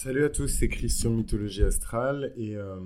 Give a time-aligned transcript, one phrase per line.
[0.00, 2.76] Salut à tous, c'est Christian Mythologie Astrale et euh,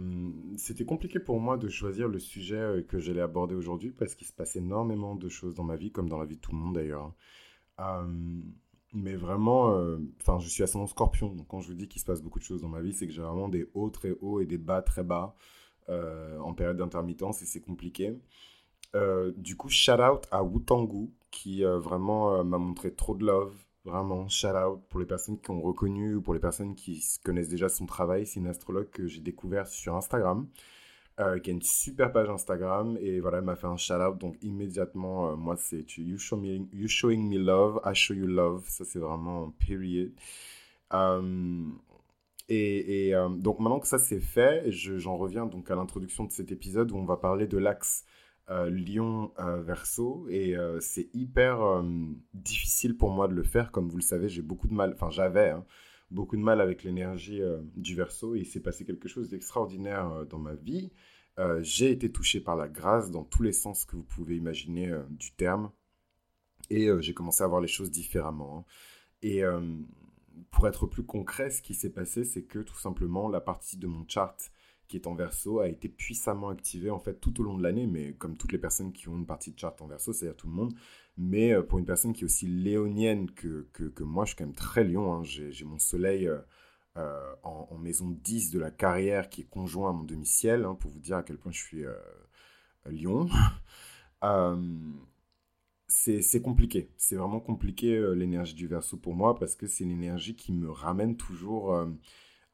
[0.56, 4.26] c'était compliqué pour moi de choisir le sujet euh, que j'allais aborder aujourd'hui parce qu'il
[4.26, 6.56] se passe énormément de choses dans ma vie, comme dans la vie de tout le
[6.56, 7.12] monde d'ailleurs.
[7.80, 8.06] Euh,
[8.94, 9.76] mais vraiment,
[10.22, 12.44] enfin, je suis ascendant scorpion, donc quand je vous dis qu'il se passe beaucoup de
[12.44, 14.80] choses dans ma vie, c'est que j'ai vraiment des hauts très hauts et des bas
[14.80, 15.36] très bas
[15.88, 18.18] en période d'intermittence et c'est compliqué.
[19.36, 23.54] du coup, shout out à Wutangu qui vraiment m'a montré trop de love,
[23.84, 27.48] Vraiment, shout out pour les personnes qui ont reconnu ou pour les personnes qui connaissent
[27.48, 28.26] déjà son travail.
[28.26, 30.46] C'est une astrologue que j'ai découvert sur Instagram,
[31.18, 32.96] euh, qui a une super page Instagram.
[33.00, 34.18] Et voilà, elle m'a fait un shout out.
[34.18, 38.64] Donc, immédiatement, euh, moi, c'est you, showing me love, I show you love.
[38.68, 40.12] Ça, c'est vraiment period.
[40.94, 41.64] Euh,
[42.48, 46.92] et, donc, maintenant que ça c'est fait, j'en reviens donc à l'introduction de cet épisode
[46.92, 48.04] où on va parler de l'axe
[48.48, 51.82] Lion euh, verso et euh, c'est hyper
[52.34, 53.72] difficile pour moi de le faire.
[53.72, 55.64] Comme vous le savez j'ai beaucoup de mal enfin j'avais hein,
[56.10, 57.40] beaucoup de mal avec l'énergie
[57.76, 60.92] du verso et il s'est passé quelque chose d'extraordinaire dans ma vie.
[61.60, 65.32] J'ai été touché par la grâce dans tous les sens que vous pouvez imaginer du
[65.32, 65.70] terme.
[66.68, 68.64] Et j'ai commencé à voir les choses différemment hein.
[69.22, 69.42] et
[70.50, 73.86] pour être plus concret ce qui s'est passé c'est que tout simplement la partie de
[73.86, 74.36] mon chart
[74.92, 77.86] qui est en verso a été puissamment activé en fait tout au long de l'année,
[77.86, 80.48] mais comme toutes les personnes qui ont une partie de charte en verso, c'est-à-dire tout
[80.48, 80.74] le monde.
[81.16, 84.44] Mais euh, pour une personne qui est aussi léonienne que, que, moi, je suis quand
[84.44, 85.14] même très lion.
[85.14, 85.22] Hein.
[85.24, 86.40] J'ai mon soleil euh,
[86.98, 90.90] euh, en, maison 10 de la carrière qui est conjoint à mon demi-ciel, hein, pour
[90.90, 91.84] vous dire à quel point je suis
[92.84, 93.30] lion.
[95.88, 96.90] c'est compliqué.
[96.98, 100.70] C'est vraiment compliqué l'énergie du verso pour moi parce que c'est une énergie qui me
[100.70, 101.74] ramène toujours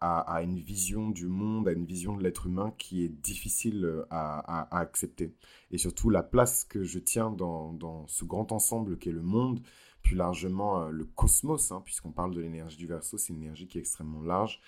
[0.00, 4.06] à, une vision du monde, à une vision de l'être humain qui est difficile euh,
[4.10, 5.34] à, accepter.
[5.70, 9.60] Et surtout la place que je tiens dans, ce grand ensemble qu'est le monde,
[10.02, 13.66] plus largement euh, le cosmos, hein, puisqu'on parle de l'énergie du verso, c'est une énergie
[13.66, 14.60] qui est extrêmement large.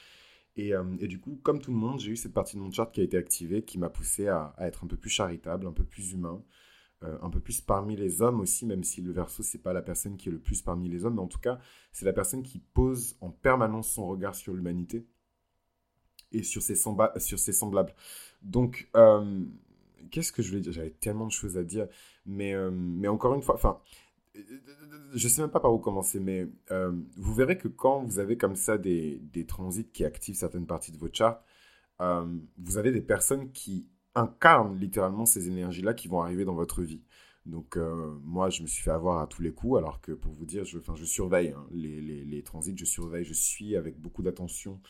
[0.56, 2.72] Et, euh, et, du coup, comme tout le monde, j'ai eu cette partie de mon
[2.72, 5.72] chart qui a été activée, qui m'a poussé à, être un peu plus charitable, un
[5.72, 6.42] peu plus humain,
[7.02, 10.18] un peu plus parmi les hommes aussi, même si le verso, c'est pas la personne
[10.18, 11.58] qui est le plus parmi les hommes, mais en tout cas,
[11.92, 15.06] c'est la personne qui pose en permanence son regard sur l'humanité
[16.32, 17.94] et sur ses, semblables.
[18.42, 19.44] Donc, euh,
[20.10, 20.72] qu'est-ce que je voulais dire?
[20.72, 21.88] J'avais tellement de choses à dire,
[22.26, 23.78] mais, euh, mais encore une fois, enfin,
[25.14, 28.36] je sais même pas par où commencer, mais euh, vous verrez que quand vous avez
[28.36, 31.42] comme ça des, des, transits qui activent certaines parties de votre charte,
[32.56, 37.02] vous avez des personnes qui incarnent littéralement ces énergies-là qui vont arriver dans votre vie.
[37.44, 37.76] Donc
[38.24, 40.64] moi, je me suis fait avoir à tous les coups, alors que pour vous dire,
[40.64, 44.80] je, je surveille hein, les, les, les, transits, je surveille, je suis avec beaucoup d'attention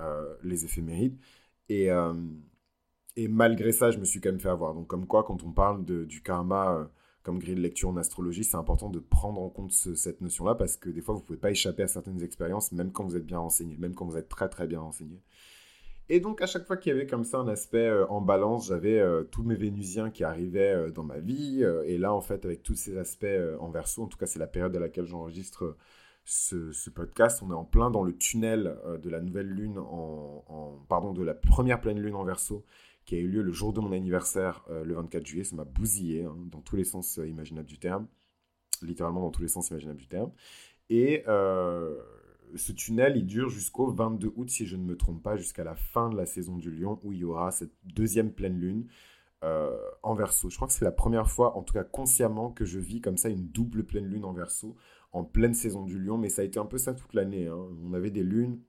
[0.00, 1.18] euh, les éphémérides.
[1.68, 2.14] Et, euh,
[3.16, 4.74] et malgré ça, je me suis quand même fait avoir.
[4.74, 6.84] Donc, comme quoi, quand on parle de, du karma euh,
[7.24, 10.76] comme grille de lecture en astrologie, c'est important de prendre en compte cette notion-là parce
[10.76, 13.26] que des fois, vous ne pouvez pas échapper à certaines expériences, même quand vous êtes
[13.26, 15.20] bien renseigné, même quand vous êtes très très bien renseigné.
[16.08, 19.02] Et donc, à chaque fois qu'il y avait comme ça un aspect en balance, j'avais
[19.30, 21.62] tous mes Vénusiens qui arrivaient dans ma vie.
[21.84, 23.26] et là, en fait, avec tous ces aspects
[23.60, 25.76] en verso, en tout cas, c'est la période à laquelle j'enregistre
[26.28, 27.42] ce, podcast.
[27.42, 31.22] On est en plein dans le tunnel euh, de la nouvelle lune, en, pardon, de
[31.22, 32.64] la première pleine lune en verso,
[33.06, 35.44] qui a eu lieu le jour de mon anniversaire, euh, le 24 juillet.
[35.44, 38.06] Ça m'a bousillé, hein, dans tous les sens euh, imaginables du terme.
[38.82, 40.30] Littéralement dans tous les sens imaginables du terme.
[40.90, 45.64] Et ce tunnel, il dure jusqu'au 22 août, si je ne me trompe pas, jusqu'à
[45.64, 48.86] la fin de la saison du lion, où il y aura cette deuxième pleine lune.
[49.42, 50.48] en verso.
[50.48, 53.16] Je crois que c'est la première fois, en tout cas consciemment, que je vis comme
[53.16, 54.76] ça une double pleine lune en verso
[55.12, 57.46] en pleine saison du lion, mais ça a été un peu ça toute l'année.
[57.46, 57.66] Hein.
[57.84, 58.60] On avait des lunes,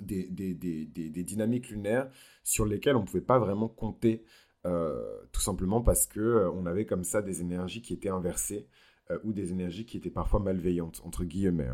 [0.00, 2.10] des, des, des, des, dynamiques lunaires
[2.42, 4.24] sur lesquelles on ne pouvait pas vraiment compter,
[4.66, 8.66] euh, tout simplement parce que euh, on avait comme ça des énergies qui étaient inversées
[9.10, 11.70] euh, ou des énergies qui étaient parfois malveillantes, entre guillemets.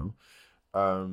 [0.75, 1.11] Hein.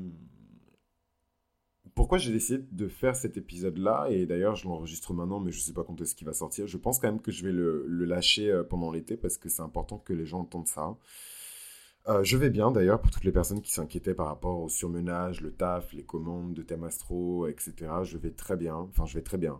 [1.94, 4.08] pourquoi j'ai décidé de faire cet épisode-là?
[4.09, 6.68] Et d'ailleurs, je l'enregistre maintenant, mais je ne sais pas quand est-ce qu'il va sortir.
[6.68, 9.62] Je pense quand même que je vais le, le lâcher pendant l'été parce que c'est
[9.62, 10.97] important que les gens entendent ça.
[12.08, 15.42] Euh, je vais bien d'ailleurs pour toutes les personnes qui s'inquiétaient par rapport au surmenage,
[15.42, 17.74] le taf, les commandes de thèmes astro, etc.
[18.03, 18.76] Je vais très bien.
[18.76, 19.59] Enfin, je vais très bien.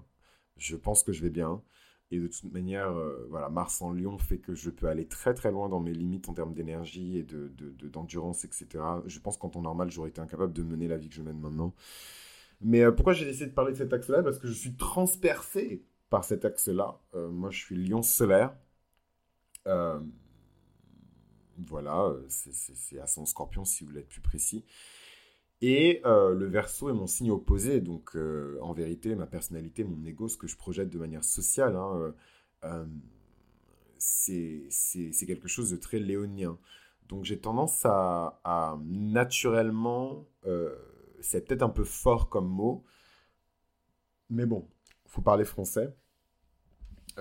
[0.58, 1.64] Je pense que je vais bien.
[2.12, 5.34] Et de toute manière, euh, voilà, Mars en Lion fait que je peux aller très
[5.34, 7.52] très loin dans mes limites en termes d'énergie et de,
[7.88, 8.68] d'endurance, etc.
[9.08, 11.40] Je pense qu'en temps normal, j'aurais été incapable de mener la vie que je mène
[11.40, 11.74] maintenant.
[12.62, 14.24] Mais euh, pourquoi j'ai décidé de parler de cet axe-là?
[14.24, 17.00] Parce que je suis transpercé par cet axe-là.
[17.14, 18.56] moi, je suis Lion solaire.
[21.57, 24.66] Voilà, euh, c'est son scorpion si vous voulez être plus précis.
[25.62, 30.04] Et euh, le verso est mon signe opposé, donc euh, en vérité, ma personnalité, mon
[30.06, 32.13] ego, ce que je projette de manière sociale, hein,
[33.98, 34.69] c'est
[35.25, 36.57] quelque chose de très léonien.
[37.07, 40.28] Donc j'ai tendance à, naturellement
[41.22, 42.84] c'est peut-être un peu fort comme mot,
[44.30, 44.68] mais bon,
[45.07, 45.96] faut parler français.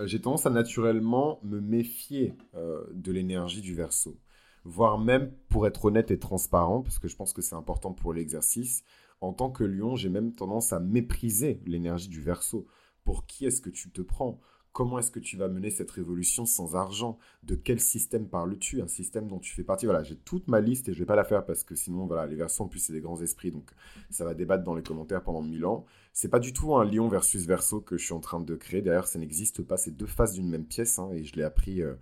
[0.05, 4.19] J'ai tendance à naturellement me méfier de l'énergie du verso,
[4.65, 8.13] voire même pour être honnête et transparent, parce que je pense que c'est important pour
[8.13, 8.83] l'exercice.
[9.21, 12.67] En tant que lion, j'ai même tendance à mépriser l'énergie du verso.
[13.05, 14.41] Pour qui est-ce que tu te prends?
[14.73, 17.17] Comment est-ce que tu vas mener cette révolution sans argent?
[17.45, 18.83] De quel système parles-tu?
[18.83, 19.87] Un système dont tu fais partie?
[19.87, 22.07] Voilà, j'ai toute ma liste et je ne vais pas la faire parce que sinon,
[22.07, 23.71] voilà, les versos, en plus, c'est des grands esprits, donc
[24.11, 25.85] ça va débattre dans les commentaires pendant mille ans.
[26.13, 28.83] C'est pas du tout un lion versus verso que je suis en train de créer.
[28.83, 29.77] D'ailleurs, ça n'existe pas.
[29.77, 31.95] C'est deux faces d'une même pièce hein, et je l'ai appris euh,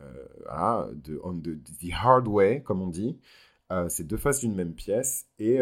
[0.00, 1.58] euh, de, on the,
[1.92, 3.18] hard way, comme on dit.
[3.70, 5.60] Euh, c'est deux faces d'une même pièce et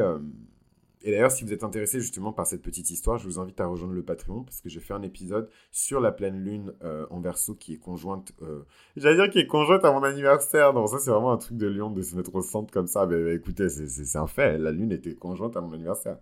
[1.06, 3.66] et d'ailleurs, si vous êtes intéressé justement par cette petite histoire, je vous invite à
[3.66, 7.20] rejoindre le Patreon parce que j'ai fait un épisode sur la pleine lune euh, en
[7.20, 8.32] verso qui est conjointe.
[8.42, 8.64] Euh,
[8.96, 10.72] j'allais dire qui est conjointe à mon anniversaire.
[10.72, 13.06] Non, ça c'est vraiment un truc de lion de se mettre au centre comme ça.
[13.06, 14.58] Mais, écoutez, c'est un fait.
[14.58, 16.16] La lune était conjointe à mon anniversaire.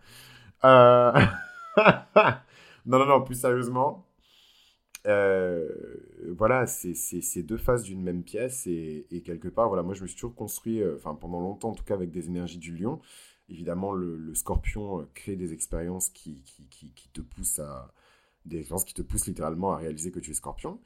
[0.64, 1.12] Euh,
[2.84, 4.04] non, non, non, plus sérieusement.
[5.04, 10.16] Voilà, c'est deux faces d'une même pièce et, quelque part, voilà, moi je me suis
[10.16, 13.00] toujours construit, enfin pendant longtemps en tout cas avec des énergies du lion.
[13.48, 17.92] Évidemment, le, scorpion euh, crée des expériences qui, qui, qui, te poussent à
[18.46, 20.80] des expériences qui te poussent littéralement à réaliser que tu es scorpion.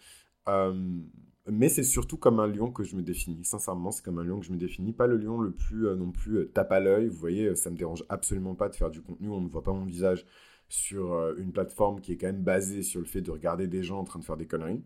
[0.48, 1.00] Euh,
[1.46, 3.44] mais c'est surtout comme un lion que je me définis.
[3.44, 4.92] Sincèrement, c'est comme un lion que je me définis.
[4.92, 7.08] Pas le lion le plus euh, non plus tape à l'œil.
[7.08, 9.28] Vous voyez, ça me dérange absolument pas de faire du contenu.
[9.28, 10.26] On ne voit pas mon visage
[10.68, 14.00] sur une plateforme qui est quand même basée sur le fait de regarder des gens
[14.00, 14.84] en train de faire des conneries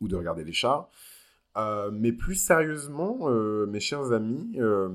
[0.00, 0.88] ou de regarder des chats.
[1.58, 4.88] Euh, mais plus sérieusement, euh, mes chers amis, euh,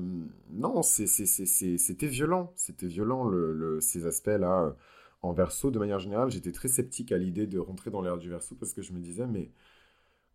[0.50, 2.52] non, c'était violent.
[2.56, 4.74] C'était violent, le, ces aspects-là
[5.22, 5.70] en verso.
[5.70, 8.74] De manière générale, j'étais très sceptique à l'idée de rentrer dans l'ère du verso parce
[8.74, 9.50] que je me disais, mais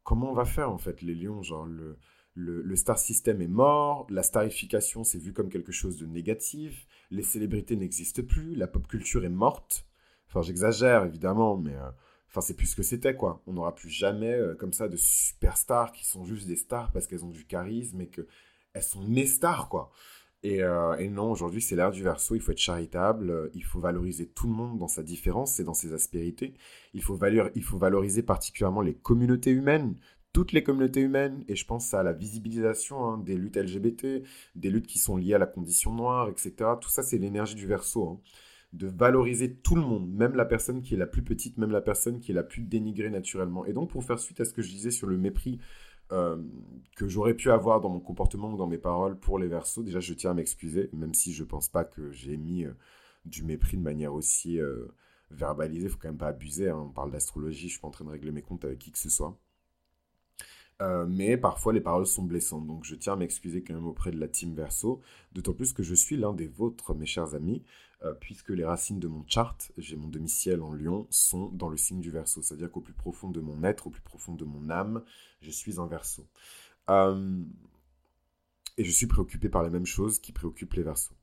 [0.04, 1.44] comment on va faire en fait, les lions?
[1.44, 1.68] Genre,
[2.36, 7.24] le, star system est mort, la starification c'est vu comme quelque chose de négatif, les
[7.24, 9.86] célébrités n'existent plus, la pop culture est morte.
[10.28, 11.76] Enfin, j'exagère évidemment, mais
[12.34, 13.44] Enfin, c'est plus ce que c'était, quoi.
[13.46, 17.06] On n'aura plus jamais euh, comme ça de superstars qui sont juste des stars parce
[17.06, 19.92] qu'elles ont du charisme et qu'elles sont nées stars, quoi.
[20.42, 22.34] Et, euh, et non, aujourd'hui, c'est l'ère du verso.
[22.34, 23.30] Il faut être charitable.
[23.30, 26.56] Euh, il faut valoriser tout le monde dans sa différence et dans ses aspérités.
[26.96, 29.96] Il faut valoriser particulièrement les communautés humaines,
[30.34, 34.24] toutes les communautés humaines, et je pense à la visibilisation hein, des luttes LGBT,
[34.56, 36.54] des luttes qui sont liées à la condition noire, etc.
[36.82, 38.10] Tout ça, c'est l'énergie du verso.
[38.10, 38.20] Hein
[38.74, 41.82] de valoriser tout le monde, même la personne qui est la plus petite, même la
[41.82, 43.66] personne qui est la plus dénigrée naturellement.
[43.66, 45.60] Et donc, pour faire suite à ce que je disais sur le mépris
[46.12, 46.38] euh,
[46.98, 50.00] que j'aurais pu avoir dans mon comportement ou dans mes paroles pour les versos, déjà,
[50.00, 52.74] je tiens à m'excuser, même si je pense pas que j'ai mis euh,
[53.26, 54.88] du mépris de manière aussi euh,
[55.30, 55.86] verbalisée.
[55.86, 56.70] Il faut quand même pas abuser.
[56.70, 56.86] Hein.
[56.88, 58.98] On parle d'astrologie, je suis pas en train de régler mes comptes avec qui que
[58.98, 59.40] ce soit.
[60.84, 62.68] Euh, mais parfois les paroles sont blessantes.
[62.68, 65.02] Donc je tiens à m'excuser quand même auprès de la team Verso,
[65.32, 67.64] d'autant plus que je suis l'un des vôtres, mes chers amis,
[68.04, 71.78] euh, puisque les racines de mon chart, j'ai mon demi-ciel en lion, sont dans le
[71.78, 72.42] signe du Verso.
[72.42, 75.04] C'est-à-dire qu'au plus profond de mon être, au plus profond de mon âme,
[75.42, 76.28] je suis un Verso.
[76.90, 77.42] Euh,
[78.78, 81.16] et je suis préoccupé par les mêmes choses qui préoccupent les Verseaux.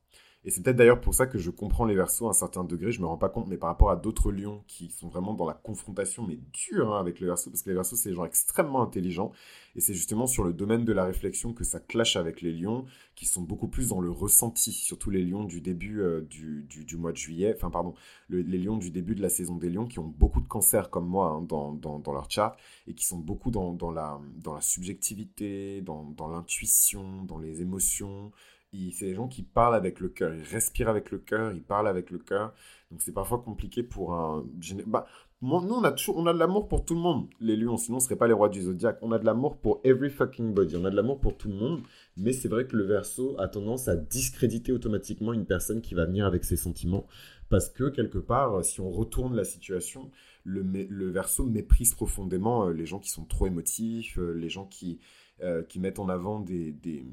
[0.43, 2.91] Et c'est peut-être d'ailleurs pour ça que je comprends les versos à un certain degré,
[2.91, 5.45] je me rends pas compte, mais par rapport à d'autres lions qui sont vraiment dans
[5.45, 8.25] la confrontation, mais dure hein, avec les versos, parce que les versos, c'est des gens
[8.25, 9.31] extrêmement intelligents,
[9.75, 12.85] et c'est justement sur le domaine de la réflexion que ça clash avec les lions,
[13.13, 16.97] qui sont beaucoup plus dans le ressenti, surtout les lions du début euh, du, du,
[16.97, 17.93] mois de juillet, enfin pardon,
[18.29, 21.07] les lions du début de la saison des lions, qui ont beaucoup de cancers comme
[21.07, 22.57] moi hein, dans, dans, dans, leur chart,
[22.87, 27.61] et qui sont beaucoup dans, dans, la, dans la subjectivité, dans, dans l'intuition, dans les
[27.61, 28.31] émotions,
[28.73, 31.87] c'est des gens qui parlent avec le cœur, ils respirent avec le cœur, ils parlent
[31.87, 32.53] avec le cœur.
[32.89, 34.45] Donc c'est parfois compliqué pour un...
[34.87, 35.05] Bah,
[35.41, 37.97] nous, on a, toujours, on a de l'amour pour tout le monde, les lions, sinon
[37.97, 38.99] on ne serait pas les rois du zodiaque.
[39.01, 41.55] On a de l'amour pour every fucking body, on a de l'amour pour tout le
[41.55, 41.81] monde,
[42.15, 46.05] mais c'est vrai que le verso a tendance à discréditer automatiquement une personne qui va
[46.05, 47.07] venir avec ses sentiments,
[47.49, 50.11] parce que quelque part, si on retourne la situation,
[50.43, 54.65] le, le verso méprise profondément euh, les gens qui sont trop émotifs, euh, les gens
[54.65, 54.99] qui,
[55.41, 57.03] euh, qui mettent en avant des, des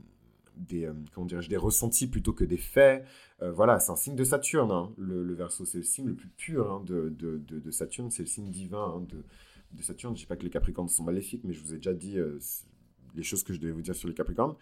[0.58, 3.04] des, euh, comment des ressentis plutôt que des faits.
[3.42, 5.64] Euh, voilà, c'est un signe de Saturne, hein, le, verso.
[5.64, 8.94] C'est le signe le plus pur hein, de, de, de, Saturne, c'est le signe divin
[8.96, 9.24] hein, de,
[9.72, 10.14] de Saturne.
[10.14, 12.18] Je ne dis pas que les Capricornes sont maléfiques, mais je vous ai déjà dit
[12.18, 12.38] euh,
[13.14, 14.54] les choses que je devais vous dire sur les Capricornes.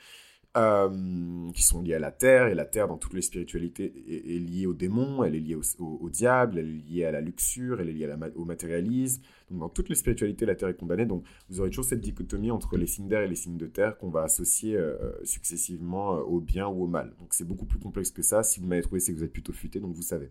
[0.56, 4.38] Euh, qui sont liées à la Terre, et la Terre dans toutes les spiritualités est,
[4.38, 7.90] liée au démon, elle est liée au, diable, elle est liée à la luxure, elle
[7.90, 9.20] est liée au matérialisme.
[9.50, 11.04] Donc dans toutes les spiritualités, la Terre est condamnée.
[11.04, 13.98] Donc vous aurez toujours cette dichotomie entre les signes d'air et les signes de terre
[13.98, 17.14] qu'on va associer euh, successivement euh, au bien ou au mal.
[17.18, 18.42] Donc c'est beaucoup plus complexe que ça.
[18.42, 20.30] Si vous m'avez trouvé, c'est que vous êtes plutôt futé, donc vous savez.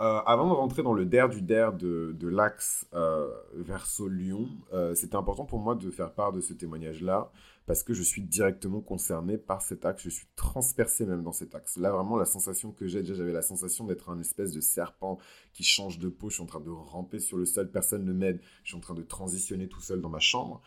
[0.00, 4.94] Euh, avant de rentrer dans le der du der de, de l'axe euh, Verseau-Lyon, euh,
[4.94, 7.32] c'était important pour moi de faire part de ce témoignage-là
[7.66, 11.56] parce que je suis directement concerné par cet axe, je suis transpercé même dans cet
[11.56, 11.76] axe.
[11.76, 15.18] Là, vraiment, la sensation que j'ai, déjà, j'avais la sensation d'être un espèce de serpent
[15.52, 18.12] qui change de peau, je suis en train de ramper sur le sol, personne ne
[18.12, 20.62] m'aide, je suis en train de transitionner tout seul dans ma chambre.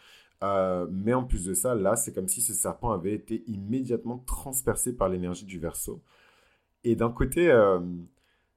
[0.91, 4.93] mais en plus de ça, là, c'est comme si ce serpent avait été immédiatement transpercé
[4.93, 6.03] par l'énergie du Verseau.
[6.83, 7.49] Et d'un côté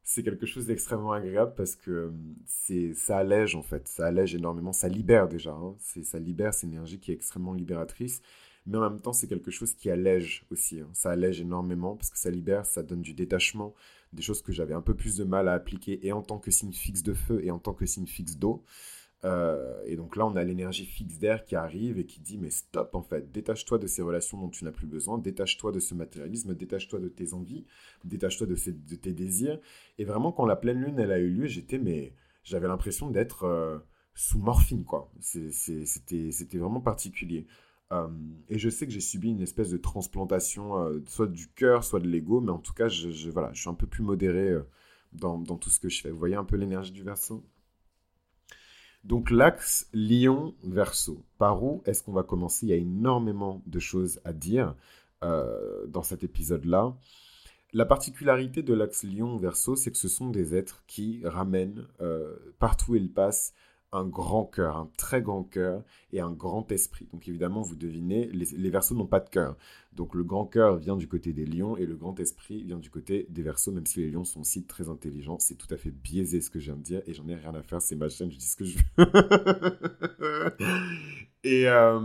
[0.05, 2.11] c'est quelque chose d'extrêmement agréable parce que euh,
[2.47, 5.75] c'est ça allège en fait, ça allège énormément, ça libère déjà, hein.
[5.79, 8.21] c'est ça libère, cette énergie qui est extrêmement libératrice,
[8.67, 10.89] mais en même temps c'est quelque chose qui allège aussi, hein.
[10.93, 13.75] ça allège énormément parce que ça libère, ça donne du détachement,
[14.13, 16.51] des choses que j'avais un peu plus de mal à appliquer et en tant que
[16.51, 18.63] signe fixe de feu et en tant que signe fixe d'eau.
[19.25, 22.51] Euh, et donc là, on a l'énergie fixe d'air qui arrive et qui dit mais
[22.51, 25.95] stop en fait, détache-toi de ces relations dont tu n'as plus besoin, détache-toi de ce
[25.95, 27.65] matérialisme, détache-toi de tes envies,
[28.05, 28.55] détache-toi de,
[28.97, 29.59] tes désirs.
[29.99, 32.13] Et vraiment, quand la pleine lune elle a eu lieu, j'étais mais
[32.43, 33.79] j'avais l'impression d'être euh,
[34.15, 35.11] sous morphine quoi.
[35.21, 37.47] C'était vraiment particulier.
[37.93, 38.09] Euh,
[38.51, 42.09] et je sais que j'ai subi une espèce de transplantation, soit du cœur, soit de
[42.09, 44.55] l'ego, mais en tout cas, je, voilà, je suis un peu plus modéré
[45.13, 46.11] dans, dans, tout ce que je fais.
[46.11, 47.45] Vous voyez un peu l'énergie du verso?
[49.05, 51.23] Donc l'axe Lyon-Verso.
[51.39, 52.67] Par où est-ce qu'on va commencer?
[52.67, 54.75] Il y a énormément de choses à dire
[55.23, 56.95] euh, dans cet épisode-là.
[57.73, 62.93] La particularité de l'axe Lyon-Verso, c'est que ce sont des êtres qui ramènent euh, partout
[62.93, 63.53] où ils passent
[63.95, 65.83] un grand cœur, un très grand cœur
[66.13, 67.09] et un grand esprit.
[67.13, 69.57] Donc évidemment, vous devinez, les, les versos n'ont pas de cœur.
[69.93, 72.91] Donc le grand cœur vient du côté des lions et le grand esprit vient du
[72.91, 75.39] côté des versos, même si les lions sont aussi très intelligents.
[75.39, 77.55] C'est tout à fait biaisé ce que je viens de dire et j'en ai rien
[77.55, 78.85] à faire, c'est ma chaîne, je dis ce que je veux.
[81.45, 82.01] et, euh,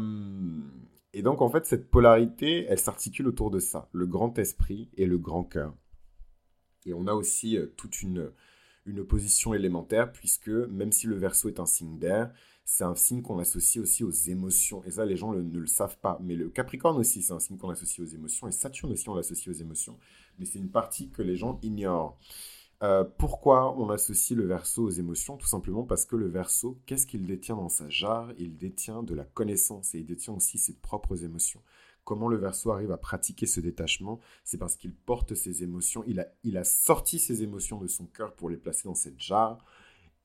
[1.14, 5.08] et donc en fait, cette polarité, elle s'articule autour de ça, le grand esprit et
[5.08, 5.74] le grand cœur.
[6.86, 8.32] Et on a aussi euh, toute une
[8.90, 12.32] une opposition élémentaire, puisque même si le verso est un signe d'air,
[12.66, 14.84] c'est un signe qu'on associe aussi aux émotions.
[14.84, 16.20] Et ça, les gens ne le savent pas.
[16.22, 18.48] Mais le Capricorne aussi, c'est un signe qu'on associe aux émotions.
[18.48, 19.98] Et Saturne aussi, on l'associe aux émotions.
[20.38, 22.20] Mais c'est une partie que les gens ignorent.
[22.82, 25.36] Euh, pourquoi on associe le verso aux émotions?
[25.36, 28.32] Tout simplement parce que le verso, qu'est-ce qu'il détient dans sa jarre?
[28.38, 31.62] Il détient de la connaissance et il détient aussi ses propres émotions.
[32.10, 36.58] Comment le verso arrive à pratiquer ce détachement C'est parce qu'il porte ses émotions, il
[36.58, 39.64] a, sorti ses émotions de son cœur pour les placer dans cette jarre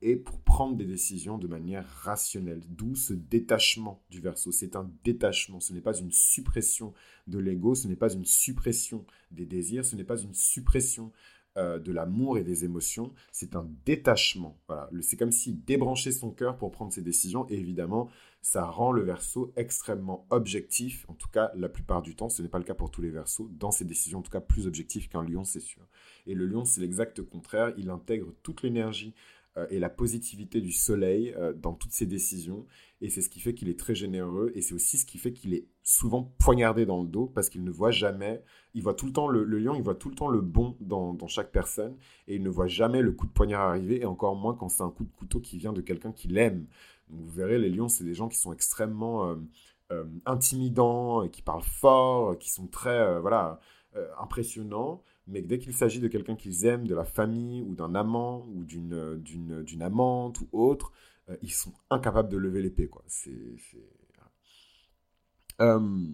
[0.01, 2.63] et pour prendre des décisions de manière rationnelle.
[2.69, 4.51] D'où ce détachement du verso.
[4.51, 6.91] C'est un détachement, ce n'est pas une suppression
[7.27, 11.11] de l'ego, ce n'est pas une suppression des désirs, ce n'est pas une suppression
[11.57, 14.59] euh, de l'amour et des émotions, c'est un détachement.
[14.67, 14.89] Voilà.
[15.01, 17.45] C'est comme s'il débranchait son cœur pour prendre ses décisions.
[17.47, 18.09] Et évidemment,
[18.45, 21.03] ça rend le verso extrêmement objectif.
[21.07, 23.09] En tout cas, la plupart du temps, ce n'est pas le cas pour tous les
[23.09, 23.49] versos.
[23.49, 25.81] Dans ses décisions, en tout cas, plus objectif qu'un lion, c'est sûr.
[26.27, 27.73] Et le lion, c'est l'exact contraire.
[27.75, 29.15] Il intègre toute l'énergie
[29.57, 32.67] euh, et la positivité du soleil euh, dans toutes ses décisions.
[33.01, 34.51] Et c'est ce qui fait qu'il est très généreux.
[34.53, 37.63] Et c'est aussi ce qui fait qu'il est souvent poignardé dans le dos parce qu'il
[37.63, 38.43] ne voit jamais.
[38.73, 41.17] Il voit tout le temps le, lion, il voit tout le temps le bon dans,
[41.27, 41.95] chaque personne.
[42.27, 44.01] Et il ne voit jamais le coup de poignard arriver.
[44.01, 46.67] Et encore moins quand c'est un coup de couteau qui vient de quelqu'un qu'il aime.
[47.09, 49.35] Vous verrez, les lions, c'est des gens qui sont extrêmement
[49.91, 53.59] euh, intimidants, qui parlent fort, qui sont très voilà,
[54.19, 58.45] impressionnants mais dès qu'il s'agit de quelqu'un qu'ils aiment, de la famille ou d'un amant
[58.53, 60.91] ou d'une, amante ou autre,
[61.29, 62.89] euh, ils sont incapables de lever l'épée.
[65.61, 66.07] Euh,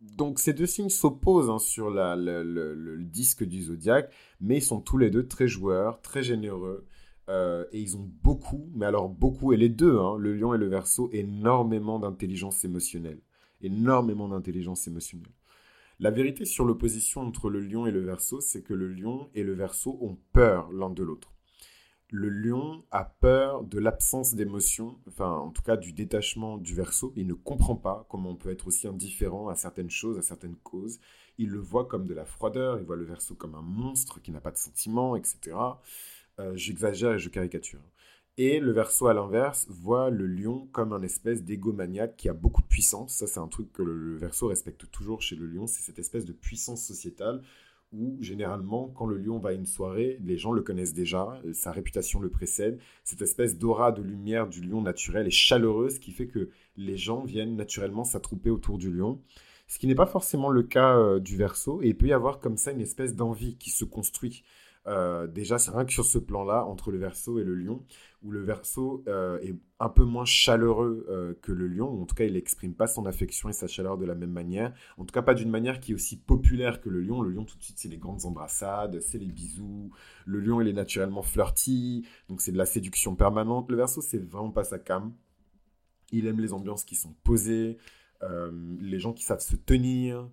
[0.00, 4.80] donc ces deux signes s'opposent hein, sur la, le, disque du zodiaque, mais ils sont
[4.80, 6.86] tous les deux très joueurs, très généreux.
[7.30, 10.58] Euh, et ils ont beaucoup, mais alors beaucoup, et les deux, hein, le lion et
[10.58, 13.20] le verso, énormément d'intelligence émotionnelle.
[13.62, 15.32] Énormément d'intelligence émotionnelle.
[16.00, 19.44] La vérité sur l'opposition entre le lion et le verso, c'est que le lion et
[19.44, 21.32] le verso ont peur l'un de l'autre.
[22.08, 27.12] Le lion a peur de l'absence d'émotion, enfin en tout cas du détachement du verso.
[27.14, 30.56] Il ne comprend pas comment on peut être aussi indifférent à certaines choses, à certaines
[30.56, 30.98] causes.
[31.38, 34.32] Il le voit comme de la froideur, il voit le verso comme un monstre qui
[34.32, 35.54] n'a pas de sentiments, etc.
[36.40, 37.80] Euh, j'exagère et je caricature.
[38.38, 42.62] Et le verso à l'inverse voit le lion comme un espèce d'égomaniaque qui a beaucoup
[42.62, 43.14] de puissance.
[43.14, 46.24] Ça, c'est un truc que le, verso respecte toujours chez le lion, c'est cette espèce
[46.24, 47.42] de puissance sociétale
[47.92, 51.72] où généralement, quand le lion va à une soirée, les gens le connaissent déjà, sa
[51.72, 52.78] réputation le précède.
[53.02, 57.24] Cette espèce d'aura de lumière du lion naturel est chaleureuse, qui fait que les gens
[57.24, 59.20] viennent naturellement s'attrouper autour du lion.
[59.66, 62.56] Ce qui n'est pas forcément le cas du verso, et il peut y avoir comme
[62.56, 64.44] ça une espèce d'envie qui se construit.
[64.86, 67.84] Déjà, c'est rien que sur ce plan-là, entre le verso et le lion,
[68.22, 72.14] où le verso euh, est un peu moins chaleureux euh, que le lion, en tout
[72.14, 75.12] cas il n'exprime pas son affection et sa chaleur de la même manière, en tout
[75.12, 77.22] cas pas d'une manière qui est aussi populaire que le lion.
[77.22, 79.90] Le lion tout de suite c'est les grandes embrassades, c'est les bisous,
[80.26, 83.70] le lion il est naturellement flirty, donc c'est de la séduction permanente.
[83.70, 85.14] Le verso c'est vraiment pas sa cam.
[86.12, 87.78] Il aime les ambiances qui sont posées,
[88.22, 90.28] euh, les gens qui savent se tenir,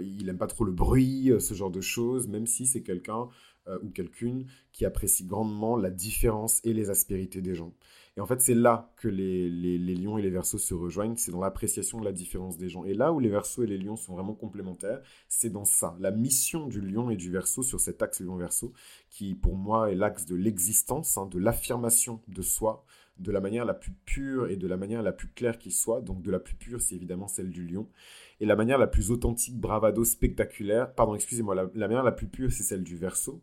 [0.00, 3.28] il aime pas trop le bruit, ce genre de choses, même si c'est quelqu'un
[3.68, 7.72] euh, ou quelqu'une qui apprécie grandement la différence et les aspérités des gens.
[8.16, 11.32] Et en fait, c'est là que les, les, lions et les versos se rejoignent, c'est
[11.32, 12.84] dans l'appréciation de la différence des gens.
[12.84, 15.96] Et là où les versos et les lions sont vraiment complémentaires, c'est dans ça.
[15.98, 18.72] La mission du lion et du verso sur cet axe lion-verso,
[19.10, 22.84] qui pour moi est l'axe de l'existence, hein, de l'affirmation de soi,
[23.18, 26.00] de la manière la plus pure et de la manière la plus claire qui soit.
[26.00, 27.88] Donc de la plus pure, c'est évidemment celle du lion.
[28.40, 32.50] Et la manière la plus authentique, bravado, spectaculaire, pardon, excusez-moi, la, manière la plus pure,
[32.50, 33.42] c'est celle du verso.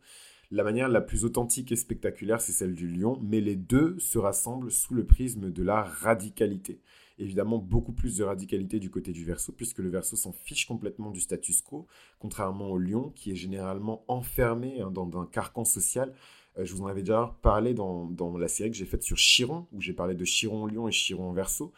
[0.52, 4.18] La manière la plus authentique et spectaculaire, c'est celle du lion, mais les deux se
[4.18, 6.82] rassemblent sous le prisme de la radicalité.
[7.18, 11.12] Évidemment, beaucoup plus de radicalité du côté du verso, puisque le verso s'en fiche complètement
[11.12, 11.88] du status quo,
[12.20, 16.14] contrairement au lion, qui est généralement enfermé hein, dans un carcan social.
[16.58, 19.18] Euh, je vous en avais déjà parlé dans, dans la série que j'ai faite sur
[19.18, 21.72] Chiron, où j'ai parlé de Chiron lion et Chiron verso.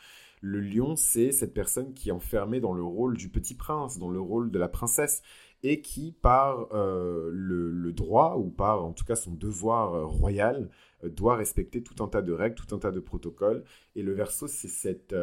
[0.46, 4.10] Le lion, c'est cette personne qui est enfermée dans le rôle du petit prince, dans
[4.10, 5.22] le rôle de la princesse,
[5.64, 10.70] et qui, par euh, le, droit, ou par en tout cas son devoir euh, royal,
[11.06, 13.64] euh, doit respecter tout un tas de règles, tout un tas de protocoles.
[13.96, 15.16] Et le verso, c'est cette...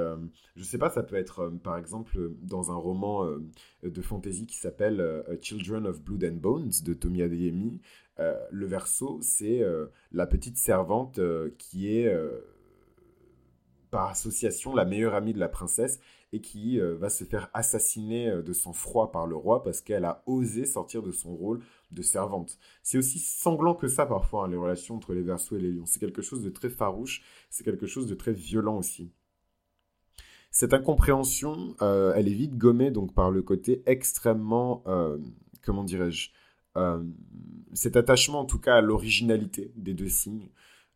[0.57, 3.29] je sais pas, ça peut être par exemple dans un roman
[3.83, 7.79] de fantasy qui s'appelle Children of Blood and Bones de Tommy Adeyemi.
[8.17, 9.63] le verso, c'est
[10.13, 11.21] la petite servante
[11.59, 12.11] qui est
[13.91, 16.01] par association la meilleure amie de la princesse
[16.33, 19.81] et qui euh, va se faire assassiner euh, de son froid par le roi parce
[19.81, 22.59] qu'elle a osé sortir de son rôle de servante.
[22.83, 25.87] C'est aussi sanglant que ça parfois, hein, les relations entre les Verseaux et les Lions.
[25.87, 29.11] C'est quelque chose de très farouche, c'est quelque chose de très violent aussi.
[30.53, 34.85] Cette incompréhension, euh, elle est vite gommée donc par le côté extrêmement,
[35.63, 36.31] comment dirais-je,
[37.73, 40.49] cet attachement en tout cas à l'originalité des deux signes.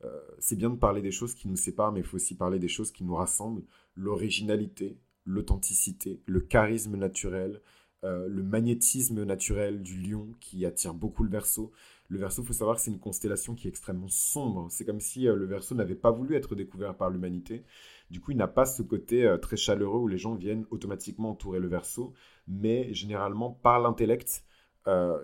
[0.03, 2.59] Euh, c'est bien de parler des choses qui nous séparent, mais il faut aussi parler
[2.59, 3.63] des choses qui nous rassemblent.
[3.97, 7.61] L'originalité, l'authenticité, le charisme naturel,
[8.05, 11.73] euh, le magnétisme naturel du lion qui attire beaucoup le verso.
[12.09, 14.67] Le verso, il faut savoir que c'est une constellation qui est extrêmement sombre.
[14.71, 17.65] C'est comme si euh, le verso n'avait pas voulu être découvert par l'humanité.
[18.11, 21.59] Du coup, il n'a pas ce côté très chaleureux où les gens viennent automatiquement entourer
[21.59, 22.13] le verso,
[22.47, 24.45] mais généralement par l'intellect,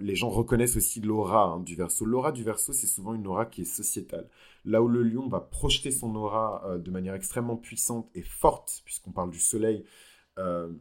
[0.01, 2.07] les gens reconnaissent aussi l'aura hein, du verso.
[2.07, 4.27] L'aura du verso, c'est souvent une aura qui est sociétale.
[4.65, 8.83] Là où le lion va projeter son aura euh, de manière extrêmement puissante et forte,
[8.85, 9.85] puisqu'on parle du soleil,
[10.39, 10.73] euh,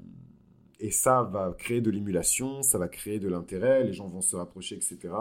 [0.79, 4.35] et ça va créer de l'émulation, ça va créer de l'intérêt, les gens vont se
[4.35, 5.13] rapprocher, etc.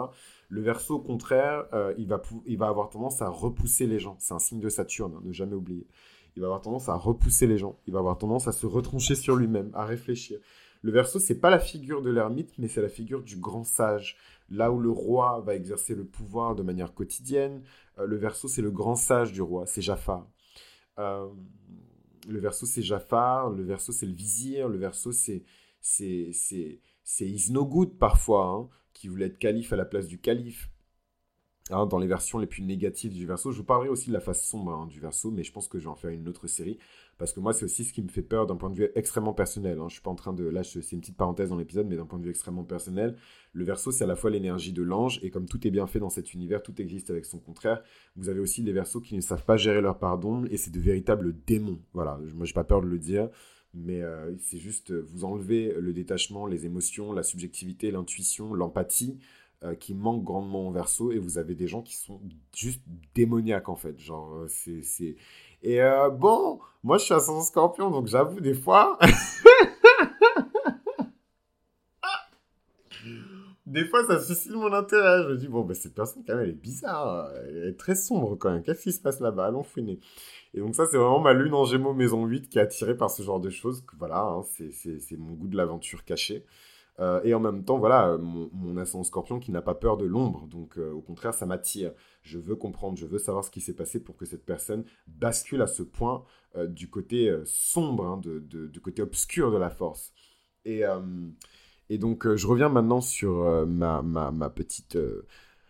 [0.49, 1.65] Le verso, au contraire,
[1.99, 4.17] il, va il va avoir tendance à repousser les gens.
[4.21, 5.89] C'est un signe de Saturne, hein, ne jamais oublier.
[6.37, 7.81] Il va avoir tendance à repousser les gens.
[7.89, 10.39] Il va avoir tendance à se retrancher sur lui-même, à réfléchir.
[10.83, 14.17] Le verso, c'est pas la figure de l'ermite, mais c'est la figure du grand sage.
[14.51, 17.63] Là où le roi va exercer le pouvoir de manière quotidienne,
[17.99, 20.27] euh, le verso, c'est le grand sage du roi, c'est Jafar.
[20.99, 21.29] Euh,
[22.29, 25.45] le verso, c'est Jafar, le verso, c'est le vizir, le verso, c'est
[25.81, 26.81] c'est
[27.21, 30.71] Isnogoud parfois, hein, qui voulait être calife à la place du calife.
[31.71, 33.53] Hein, dans les versions les plus négatives du verso.
[33.53, 35.79] Je vous parlerai aussi de la face sombre hein, du verso, mais je pense que
[35.79, 36.79] je vais en faire une autre série.
[37.19, 39.35] Parce que moi, c'est aussi ce qui me fait peur d'un point de vue extrêmement
[39.35, 39.79] personnel.
[39.79, 39.87] Hein.
[39.89, 40.45] Je suis pas en train de.
[40.45, 43.17] Là, c'est une petite parenthèse dans l'épisode, mais d'un point de vue extrêmement personnel,
[43.53, 45.99] le verso, c'est à la fois l'énergie de l'ange, et comme tout est bien fait
[45.99, 47.83] dans cet univers, tout existe avec son contraire.
[48.17, 50.71] Vous avez aussi des versos qui ne savent pas gérer leur part d'ombre, et c'est
[50.71, 51.81] de véritables démons.
[51.93, 53.29] Voilà, moi, j'ai pas peur de le dire
[53.75, 59.19] mais euh, c'est juste vous enlever le détachement, les émotions, la subjectivité, l'intuition, l'empathie,
[59.65, 62.21] euh, qui manque grandement en verso et vous avez des gens qui sont
[62.57, 62.81] juste
[63.17, 63.99] démoniaques en fait.
[63.99, 65.17] Genre, euh, c'est.
[65.63, 68.97] Et euh, bon, moi je suis ascendant scorpion donc j'avoue des fois.
[73.67, 75.25] des fois ça suscite mon intérêt.
[75.25, 77.29] Je me dis, bon, bah, cette personne quand même elle est bizarre.
[77.49, 78.63] Elle est très sombre quand même.
[78.63, 79.47] Qu'est-ce qui se passe là-bas?
[79.47, 79.99] Allons fouiner.
[80.55, 83.11] Et donc ça, c'est vraiment ma lune en Gémeaux maison 8 qui est attirée par
[83.11, 83.85] ce genre de choses.
[83.99, 86.45] Voilà, hein, c'est, c'est, c'est mon goût de l'aventure cachée.
[87.01, 90.05] Euh, et en même temps, voilà, mon, mon ascendant scorpion qui n'a pas peur de
[90.05, 90.47] l'ombre.
[90.49, 91.93] Donc, euh, au contraire, ça m'attire.
[92.23, 95.63] Je veux comprendre, je veux savoir ce qui s'est passé pour que cette personne bascule
[95.63, 96.25] à ce point
[96.57, 100.13] euh, du côté sombre, hein, de, du côté obscur de la force.
[100.65, 100.83] Et,
[101.99, 104.99] donc, je reviens maintenant sur ma, ma, petite,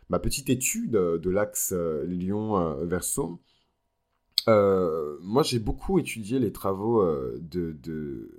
[0.09, 3.41] ma petite étude de l'axe Lion-Verso.
[4.47, 7.77] Euh, moi, j'ai beaucoup étudié les travaux euh, de,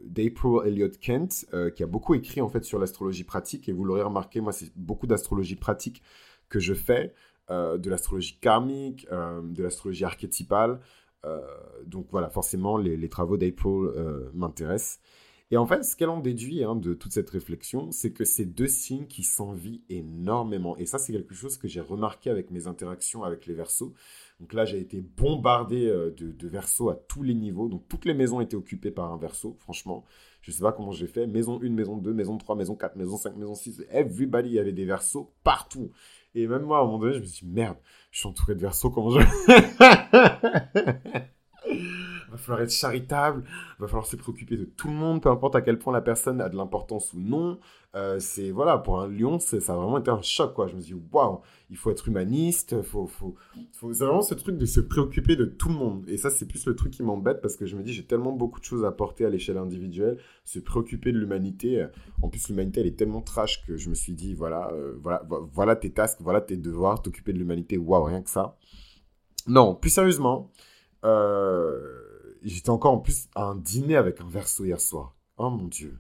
[0.06, 3.68] d'April Elliott Kent, euh, qui a beaucoup écrit en fait sur l'astrologie pratique.
[3.70, 6.02] Et vous l'aurez remarqué, moi, c'est beaucoup d'astrologie pratique
[6.50, 7.14] que je fais,
[7.50, 10.80] de l'astrologie karmique, de l'astrologie archétypale.
[11.86, 13.92] donc voilà, forcément, les, travaux d'April
[14.34, 15.00] m'intéressent.
[15.52, 18.46] Et en fait, ce qu'elle en déduit hein, de toute cette réflexion, c'est que c'est
[18.46, 20.78] deux signes qui s'envient énormément.
[20.78, 23.94] Et ça, c'est quelque chose que j'ai remarqué avec mes interactions avec les versos.
[24.40, 27.68] Donc là, j'ai été bombardé euh, de, de versos à tous les niveaux.
[27.68, 30.06] Donc toutes les maisons étaient occupées par un verso, franchement.
[30.42, 31.28] Je ne sais pas comment j'ai fait.
[31.28, 33.84] Maison 1, maison 2, maison 3, maison 4, maison 5, maison 6.
[33.90, 35.92] Everybody, il y avait des versos partout.
[36.36, 37.78] Et même moi, à un moment donné, je me suis dit, merde,
[38.12, 39.20] je suis entouré de versos, comment je...
[42.32, 43.44] va falloir être charitable,
[43.80, 46.42] va falloir se préoccuper de tout le monde, peu importe à quel point la personne
[46.42, 47.60] a de l'importance ou non.
[47.96, 50.68] Euh, c'est voilà, pour un lion, ça a vraiment été un choc quoi.
[50.68, 51.40] Je me suis dit waouh,
[51.72, 53.36] il faut être humaniste, faut, faut,
[53.74, 56.06] faut c'est vraiment ce truc de se préoccuper de tout le monde.
[56.08, 58.32] Et ça, c'est plus le truc qui m'embête parce que je me dis j'ai tellement
[58.32, 61.88] beaucoup de choses à apporter à l'échelle individuelle, se préoccuper de l'humanité.
[62.22, 65.24] En plus, l'humanité elle est tellement trash que je me suis dit voilà, euh, voilà,
[65.52, 67.78] voilà tes tasks, voilà tes devoirs, t'occuper de l'humanité.
[67.78, 68.58] Waouh, rien que ça.
[69.48, 70.52] Non, plus sérieusement.
[71.06, 72.09] Euh,
[72.44, 75.16] j'étais encore en plus à un dîner avec un verso hier soir.
[75.38, 75.98] Oh mon Dieu.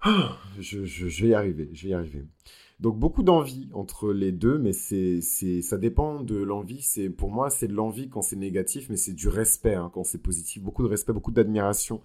[0.00, 0.78] Ah, je,
[1.22, 2.24] vais y arriver, je vais y arriver.
[2.78, 6.82] Donc beaucoup d'envie entre les deux, mais c'est, c'est, ça dépend de l'envie.
[6.82, 10.04] C'est pour moi, c'est de l'envie quand c'est négatif, mais c'est du respect hein, quand
[10.04, 10.62] c'est positif.
[10.62, 12.02] Beaucoup de respect, beaucoup d'admiration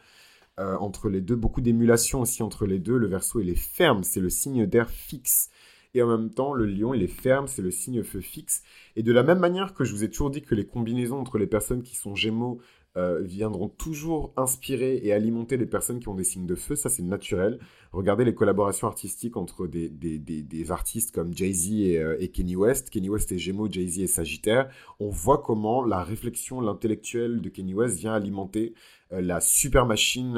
[0.59, 2.97] euh, entre les deux, beaucoup d'émulation aussi entre les deux.
[2.97, 5.49] Le verso, il est ferme, c'est le signe d'air fixe.
[5.93, 8.63] Et en même temps, le lion, il est ferme, c'est le signe feu fixe.
[8.95, 11.37] Et de la même manière que je vous ai toujours dit que les combinaisons entre
[11.37, 12.61] les personnes qui sont gémeaux
[12.97, 16.75] euh, viendront toujours inspirer et alimenter les personnes qui ont des signes de feu.
[16.75, 17.57] Ça, c'est naturel.
[17.93, 22.89] Regardez les collaborations artistiques entre des, des, des, artistes comme Jay-Z euh, et, Kenny West.
[22.89, 24.69] Kenny West est Gémeaux, Jay-Z est Sagittaire.
[24.99, 28.73] On voit comment la réflexion, l'intellectuel de Kenny West vient alimenter
[29.13, 30.37] euh, la super machine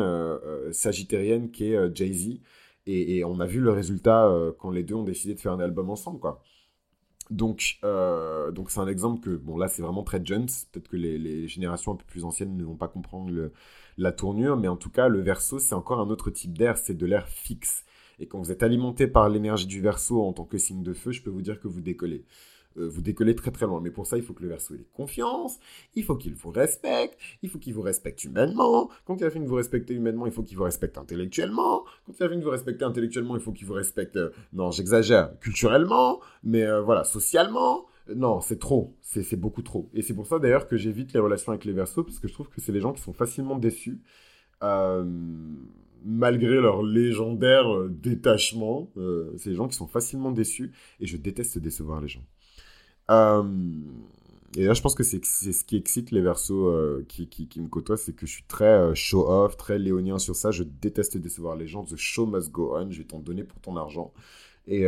[0.72, 2.39] sagittarienne qui est Jay-Z.
[2.86, 5.60] Et, et, on a vu le résultat quand les deux ont décidé de faire un
[5.60, 6.44] album ensemble, quoi.
[7.29, 10.47] Donc, euh, donc c'est un exemple que, bon, là, c'est vraiment très Jones.
[10.71, 13.51] Peut-être que les, générations un peu plus anciennes ne vont pas comprendre
[13.97, 16.95] la tournure, mais en tout cas, le verso, c'est encore un autre type d'air, c'est
[16.95, 17.86] de l'air fixe.
[18.19, 21.12] Et quand vous êtes alimenté par l'énergie du verso en tant que signe de feu,
[21.12, 22.25] je peux vous dire que vous décollez.
[22.77, 23.81] Euh, vous décollez très très loin.
[23.81, 25.59] Mais pour ça, il faut que le verso ait confiance,
[25.95, 28.89] il faut qu'il vous respecte, il faut qu'il vous respecte humainement.
[29.05, 31.83] Quand il a fini de vous respecter humainement, il faut qu'il vous respecte intellectuellement.
[32.05, 34.71] Quand il a fini de vous respecter intellectuellement, il faut qu'il vous respecte, euh, non,
[34.71, 37.86] j'exagère, culturellement, mais euh, voilà, socialement.
[38.13, 39.89] Non, c'est trop, c'est beaucoup trop.
[39.93, 42.33] Et c'est pour ça d'ailleurs que j'évite les relations avec les versos, parce que je
[42.33, 44.01] trouve que c'est les gens qui sont facilement déçus.
[46.05, 48.91] malgré leur légendaire détachement,
[49.38, 52.23] c'est les gens qui sont facilement déçus et je déteste décevoir les gens.
[53.12, 53.44] Euh,
[54.56, 57.68] et là, je pense que c'est ce qui excite les versos euh, qui, qui, me
[57.68, 60.52] côtoient, c'est que je suis très euh, show-off, très léonien sur ça.
[60.52, 61.84] Je déteste décevoir les gens.
[61.84, 62.92] The show must go on.
[62.92, 64.13] Je vais t'en donner pour ton argent.
[64.68, 64.88] Et,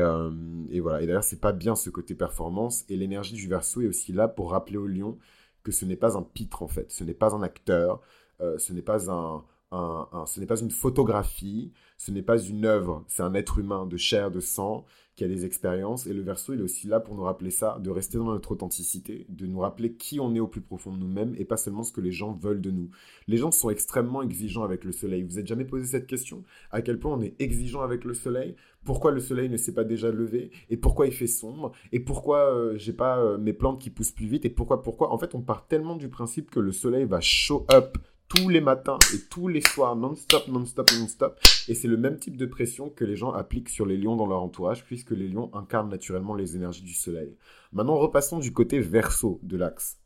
[0.80, 1.02] voilà.
[1.02, 2.86] Et d'ailleurs, c'est pas bien ce côté performance.
[2.90, 5.18] Et l'énergie du verso est aussi là pour rappeler au lion
[5.64, 6.92] que ce n'est pas un pitre en fait.
[6.92, 8.02] Ce n'est pas un acteur.
[8.40, 11.74] ce n'est pas ce n'est pas une photographie.
[11.98, 13.04] Ce n'est pas une œuvre.
[13.08, 16.08] C'est un être humain de chair, de sang qui a des expériences.
[16.08, 18.52] Et le verso, il est aussi là pour nous rappeler ça, de rester dans notre
[18.52, 21.84] authenticité, de nous rappeler qui on est au plus profond de nous-mêmes et pas seulement
[21.84, 22.90] ce que les gens veulent de nous.
[23.28, 25.24] Les gens sont extrêmement exigeants avec le soleil.
[25.24, 26.44] Vous êtes jamais posé cette question?
[26.72, 28.56] À quel point on est exigeant avec le soleil?
[28.84, 30.52] Pourquoi le soleil ne s'est pas déjà levé?
[30.70, 31.72] Et pourquoi il fait sombre?
[31.92, 34.46] Et pourquoi euh, j'ai pas euh, mes plantes qui poussent plus vite?
[34.46, 35.12] Et pourquoi Pourquoi?
[35.12, 38.62] En fait, on part tellement du principe que le soleil va show up tous les
[38.62, 41.40] matins et tous les soirs, non-stop, non-stop, non-stop.
[41.68, 44.28] Et c'est le même type de pression que les gens appliquent sur les lions dans
[44.28, 47.36] leur entourage, puisque les lions incarnent naturellement les énergies du soleil.
[47.72, 50.00] Maintenant, repassons du côté verso de l'axe.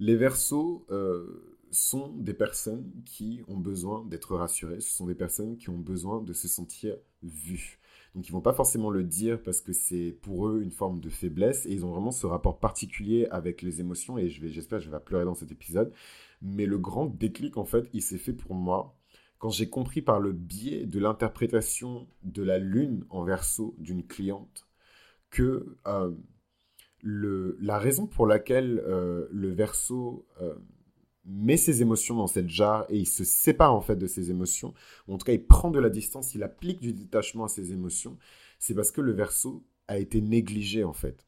[0.00, 5.56] Les versos euh, sont des personnes qui ont besoin d'être rassurées, ce sont des personnes
[5.56, 7.78] qui ont besoin de se sentir vues.
[8.14, 11.10] Donc ils vont pas forcément le dire parce que c'est pour eux une forme de
[11.10, 14.78] faiblesse et ils ont vraiment ce rapport particulier avec les émotions et je vais j'espère
[14.78, 15.92] je vais pleurer dans cet épisode
[16.44, 18.94] mais le grand déclic, en fait, il s'est fait pour moi
[19.38, 24.66] quand j'ai compris par le biais de l'interprétation de la lune en verso d'une cliente
[25.30, 26.12] que euh,
[27.02, 30.54] la raison pour laquelle euh, le verso euh,
[31.24, 34.74] met ses émotions dans cette jarre et il se sépare en fait de ses émotions,
[35.08, 38.18] en tout cas il prend de la distance, il applique du détachement à ses émotions,
[38.58, 41.24] c'est parce que le verso a été négligé en fait.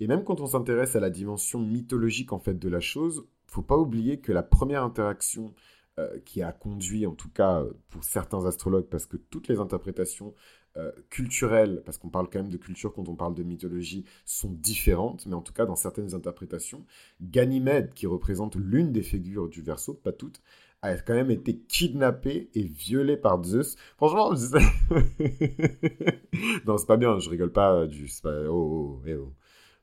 [0.00, 3.62] Et même quand on s'intéresse à la dimension mythologique en fait de la chose, faut
[3.62, 5.54] pas oublier que la première interaction
[6.00, 9.60] euh, qui a conduit, en tout cas euh, pour certains astrologues, parce que toutes les
[9.60, 10.34] interprétations
[10.76, 14.50] euh, culturelles, parce qu'on parle quand même de culture quand on parle de mythologie, sont
[14.50, 16.84] différentes, mais en tout cas dans certaines interprétations,
[17.22, 20.42] Ganymède, qui représente l'une des figures du verso, pas toutes,
[20.82, 23.76] a quand même été kidnappé et violé par Zeus.
[23.96, 24.30] Franchement,
[26.66, 28.10] non, c'est pas bien, je rigole pas du...
[28.20, 28.48] Pas...
[28.48, 29.32] Oh, oh, oh, oh.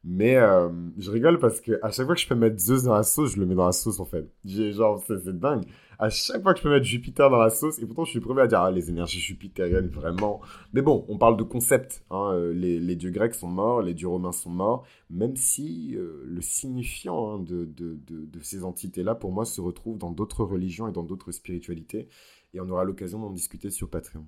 [0.03, 2.95] Mais euh, je rigole parce que à chaque fois que je peux mettre Zeus dans
[2.95, 4.27] la sauce, je le mets dans la sauce en fait.
[4.45, 5.65] Genre, c'est dingue.
[5.99, 8.19] À chaque fois que je peux mettre Jupiter dans la sauce, et pourtant je suis
[8.19, 10.41] le premier à dire ah, les énergies jupitériennes, vraiment.
[10.73, 12.03] Mais bon, on parle de concept.
[12.09, 12.31] Hein.
[12.33, 16.23] Euh, les, les, dieux grecs sont morts, les dieux romains sont morts, même si euh,
[16.25, 20.87] le signifiant hein, de, de, de, ces entités-là, pour moi, se retrouve dans d'autres religions
[20.87, 22.07] et dans d'autres spiritualités.
[22.55, 24.25] Et on aura l'occasion d'en discuter sur Patreon.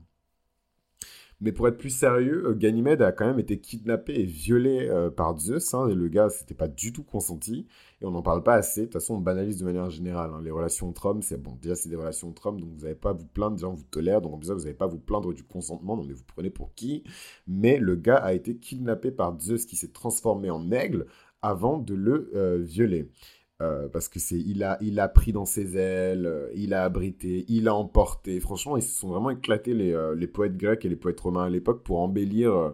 [1.42, 5.10] Mais pour être plus sérieux, euh, Ganymède a quand même été kidnappé et violé euh,
[5.10, 5.74] par Zeus.
[5.74, 7.68] Hein, et le gars, c'était pas du tout consenti.
[8.02, 8.82] Et on n'en parle pas assez.
[8.82, 10.32] De toute façon, on banalise de manière générale.
[10.34, 10.42] Hein.
[10.44, 11.58] Les relations entre hommes, c'est bon.
[11.62, 13.56] Déjà, c'est des relations entre hommes, donc vous n'avez pas à vous plaindre.
[13.56, 14.22] Déjà, on vous tolère.
[14.22, 15.98] Donc, en plus, vous n'avez pas à vous plaindre du consentement.
[15.98, 17.04] Donc, mais vous prenez pour qui?
[17.48, 21.08] Mais le gars a été kidnappé par Zeus qui s'est transformé en aigle
[21.42, 23.10] avant de le euh, violer.
[23.64, 26.84] Euh, parce que c'est il a il a pris dans ses ailes, euh, il a
[26.84, 28.40] abrité, il a emporté.
[28.42, 31.46] Franchement, ils se sont vraiment éclatés les, euh, les poètes grecs et les poètes romains
[31.46, 32.74] à l'époque pour embellir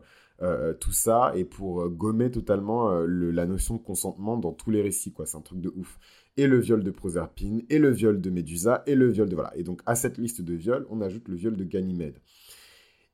[0.79, 5.13] tout ça et pour gommer totalement la notion de consentement dans tous les récits.
[5.25, 5.99] C'est un truc de ouf.
[6.37, 9.51] Et le viol de Proserpine, et le viol de Médusa, et le viol de voilà.
[9.57, 12.19] Et donc à cette liste de viols, on ajoute le viol de Ganymède.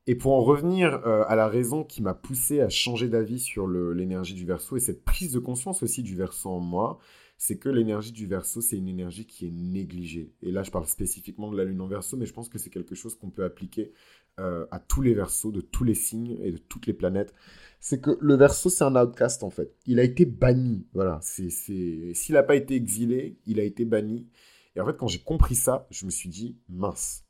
[0.06, 4.34] Et pour en revenir à la raison qui m'a poussé à changer d'avis sur l'énergie
[4.34, 7.00] du verso et cette prise de conscience aussi du verso en moi,
[7.38, 10.32] c'est que l'énergie du verso, c'est une énergie qui est négligée.
[10.42, 12.70] Et là, je parle spécifiquement de la lune en verso, mais je pense que c'est
[12.70, 13.92] quelque chose qu'on peut appliquer
[14.40, 17.34] euh, à tous les versos, de tous les signes et de toutes les planètes.
[17.78, 19.74] C'est que le verso, c'est un outcast, en fait.
[19.86, 20.86] Il a été banni.
[20.94, 21.20] Voilà.
[21.22, 24.28] C'est, S'il n'a pas été exilé, il a été banni.
[24.74, 27.24] Et en fait, quand j'ai compris ça, je me suis dit, mince.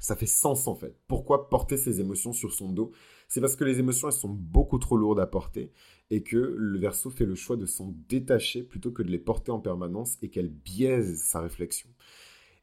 [0.00, 0.98] Ça fait sens, en fait.
[1.06, 2.92] Pourquoi porter ses émotions sur son dos
[3.28, 5.72] c'est parce que les émotions, elles sont beaucoup trop lourdes à porter
[6.10, 9.50] et que le verso fait le choix de s'en détacher plutôt que de les porter
[9.50, 11.88] en permanence et qu'elle biaise sa réflexion.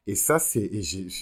[0.08, 0.70] Et ça, c'est.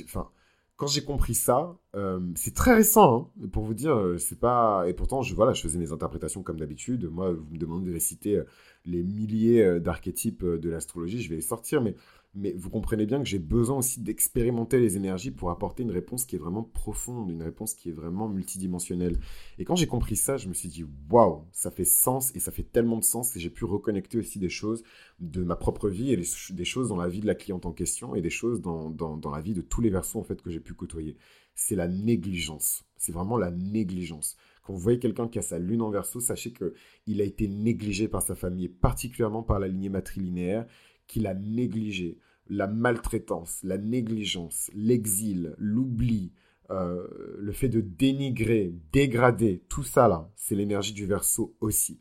[0.04, 0.30] Enfin,
[0.78, 4.86] quand j'ai compris ça, euh, c'est très récent, hein, pour vous dire, euh, c'est pas.
[4.88, 7.06] Et pourtant, je, voilà, je faisais mes interprétations comme d'habitude.
[7.06, 8.46] Moi, vous me demandez de réciter euh,
[8.86, 11.96] les milliers d'archétypes de l'astrologie, je vais les sortir, mais
[12.36, 16.26] mais vous comprenez bien que j'ai besoin aussi d'expérimenter les énergies pour apporter une réponse
[16.26, 19.20] qui est vraiment profonde, une réponse qui est vraiment multidimensionnelle.
[19.58, 22.52] Et quand j'ai compris ça, je me suis dit, waouh, ça fait sens et ça
[22.52, 24.84] fait tellement de sens et j'ai pu reconnecter aussi des choses
[25.20, 26.18] de ma propre vie et
[26.52, 29.32] des choses dans la vie de la cliente en question et des choses dans, dans,
[29.32, 31.18] la vie de tous les versos en fait que j'ai pu côtoyer.
[31.56, 32.84] C'est la négligence.
[32.96, 34.38] C'est vraiment la négligence.
[34.64, 38.08] Quand vous voyez quelqu'un qui a sa lune en verso, sachez qu'il a été négligé
[38.08, 40.68] par sa famille, et particulièrement par la lignée matrilinéaire
[41.10, 42.18] qu'il a négligé.
[42.48, 46.32] La maltraitance, la négligence, l'exil, l'oubli,
[46.72, 47.06] euh,
[47.38, 52.00] le fait de dénigrer, dégrader, tout ça là, c'est l'énergie du verso aussi.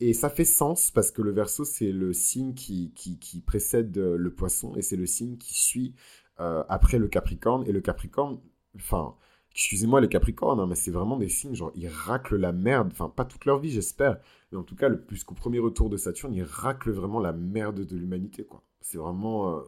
[0.00, 4.34] Et ça fait sens parce que le verso, c'est le signe qui, qui, précède le
[4.34, 5.94] poisson et c'est le signe qui suit
[6.38, 7.64] euh, après le capricorne.
[7.66, 8.40] Et le capricorne,
[8.76, 9.16] enfin,
[9.52, 13.08] excusez-moi les capricornes, hein, mais c'est vraiment des signes, genre, ils raclent la merde, enfin,
[13.08, 14.18] pas toute leur vie, j'espère,
[14.52, 17.96] mais en tout cas, jusqu'au premier retour de Saturne, ils raclent vraiment la merde de
[17.96, 18.62] l'humanité, quoi.
[18.80, 19.56] C'est vraiment...
[19.56, 19.62] Euh,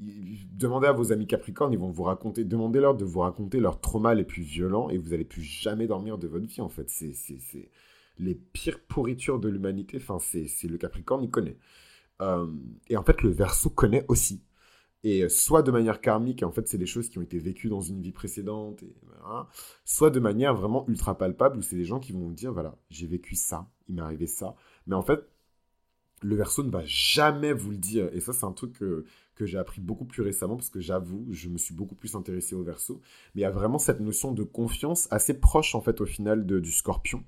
[0.00, 4.14] demandez à vos amis capricornes, ils vont vous raconter, demandez-leur de vous raconter leur trauma
[4.14, 6.88] les plus violents, et vous allez plus jamais dormir de votre vie, en fait.
[6.88, 7.70] C'est
[8.18, 11.56] les pires pourritures de l'humanité, enfin, c'est le capricorne, il connaît.
[12.20, 12.46] Euh,
[12.88, 14.42] et en fait, le verso connaît aussi.
[15.04, 17.38] Et euh, soit de manière karmique, et en fait, c'est des choses qui ont été
[17.38, 18.82] vécues dans une vie précédente,
[19.84, 23.06] soit de manière vraiment ultra palpable, où c'est des gens qui vont dire, voilà, j'ai
[23.06, 24.56] vécu ça, il m'est arrivé ça.
[24.86, 25.20] Mais en fait,
[26.22, 28.10] le verso ne va jamais vous le dire.
[28.12, 29.04] Et ça, c'est un truc que,
[29.36, 32.56] que j'ai appris beaucoup plus récemment, parce que j'avoue, je me suis beaucoup plus intéressé
[32.56, 33.00] au verso.
[33.34, 36.44] Mais il y a vraiment cette notion de confiance assez proche, en fait, au final,
[36.44, 37.22] de, du scorpion.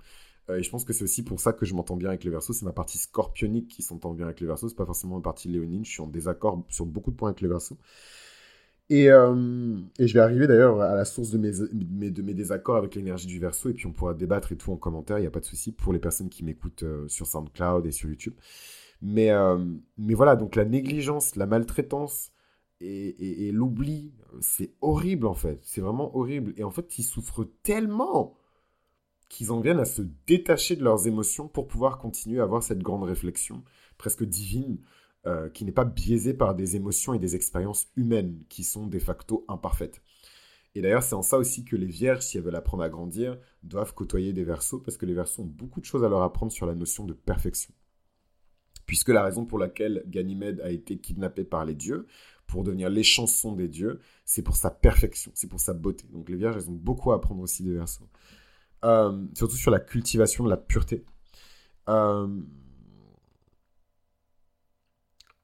[0.51, 2.31] Euh, et je pense que c'est aussi pour ça que je m'entends bien avec les
[2.31, 2.53] versos.
[2.53, 4.69] C'est ma partie scorpionique qui s'entend bien avec les versos.
[4.69, 5.85] C'est pas forcément ma partie léonine.
[5.85, 7.77] Je suis en désaccord sur beaucoup de points avec les versos.
[8.89, 13.39] Et, euh, je vais arriver d'ailleurs à la source de mes, désaccords avec l'énergie du
[13.39, 13.69] verso.
[13.69, 15.19] Et puis on pourra débattre et tout en commentaire.
[15.19, 17.93] Il n'y a pas de souci pour les personnes qui m'écoutent euh, sur SoundCloud et
[17.93, 18.35] sur YouTube.
[19.03, 19.31] Mais,
[19.97, 22.33] voilà, donc la négligence, la maltraitance
[22.83, 25.59] et l'oubli, c'est horrible en fait.
[25.63, 26.53] C'est vraiment horrible.
[26.59, 28.37] Et en fait, ils souffrent tellement
[29.31, 32.83] qu'ils en viennent à se détacher de leurs émotions pour pouvoir continuer à avoir cette
[32.83, 33.63] grande réflexion
[33.97, 34.79] presque divine
[35.27, 38.99] euh, qui n'est pas biaisée par des émotions et des expériences humaines qui sont de
[38.99, 40.03] facto imparfaites.
[40.75, 43.39] Et d'ailleurs, c'est en ça aussi que les vierges, si elles veulent apprendre à grandir,
[43.63, 46.53] doivent côtoyer des versos parce que les versos ont beaucoup de choses à leur apprendre
[46.53, 47.73] sur la notion de perfection.
[48.87, 52.07] Puisque la raison pour laquelle Ganymède a été kidnappé par les dieux,
[52.49, 56.09] pour devenir les chansons des dieux, c'est pour sa perfection, c'est pour sa beauté.
[56.13, 58.09] Donc les vierges, elles ont beaucoup à apprendre aussi des versos.
[58.85, 61.05] Euh, surtout sur la cultivation de la pureté.
[61.89, 62.29] Euh,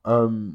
[0.07, 0.51] euh,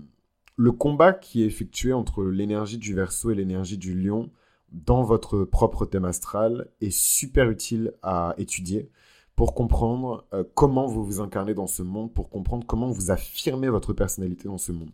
[0.56, 4.32] le combat qui est effectué entre l'énergie du verso et l'énergie du lion
[4.72, 8.90] dans votre propre thème astral est super utile à étudier
[9.36, 13.94] pour comprendre comment vous vous incarnez dans ce monde, pour comprendre comment vous affirmez votre
[13.94, 14.92] personnalité dans ce monde.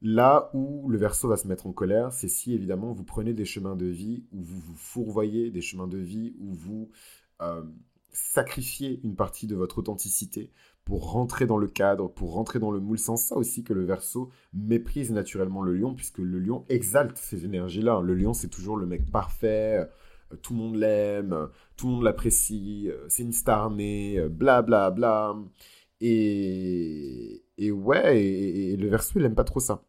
[0.00, 3.44] Là où le verso va se mettre en colère, c'est si évidemment vous prenez des
[3.44, 6.88] chemins de vie où vous vous fourvoyez, des chemins de vie où vous
[7.42, 7.62] euh,
[8.12, 10.52] sacrifiez une partie de votre authenticité
[10.84, 12.98] pour rentrer dans le cadre, pour rentrer dans le moule.
[12.98, 17.44] Sans ça aussi que le verso méprise naturellement le lion, puisque le lion exalte ces
[17.44, 18.00] énergies-là.
[18.00, 19.88] Le lion, c'est toujours le mec parfait,
[20.32, 24.62] euh, tout le monde l'aime, tout le monde l'apprécie, euh, c'est une star née, bla
[24.62, 25.34] bla bla.
[26.00, 29.82] Et, et ouais, et, le verso, il n'aime pas trop ça.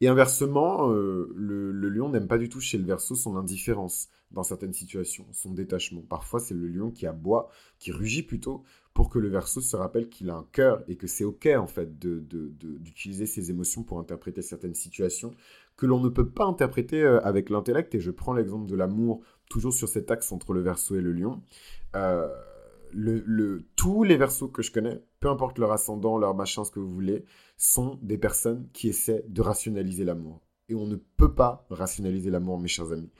[0.00, 4.42] Et inversement, euh, le, lion n'aime pas du tout chez le verso son indifférence dans
[4.42, 6.02] certaines situations, son détachement.
[6.02, 8.62] Parfois, c'est le lion qui aboie, qui rugit plutôt,
[8.94, 11.66] pour que le verso se rappelle qu'il a un cœur et que c'est OK, en
[11.66, 15.34] fait, d'utiliser ses émotions pour interpréter certaines situations
[15.76, 17.94] que l'on ne peut pas interpréter euh, avec l'intellect.
[17.94, 21.12] Et je prends l'exemple de l'amour, toujours sur cet axe entre le verso et le
[21.12, 21.40] lion.
[21.96, 22.28] Euh,
[22.92, 26.80] le, tous les versos que je connais, peu importe leur ascendant, leur machin, ce que
[26.80, 27.24] vous voulez,
[27.56, 30.42] sont des personnes qui essaient de rationaliser l'amour.
[30.68, 33.10] Et on ne peut pas rationaliser l'amour, mes chers amis.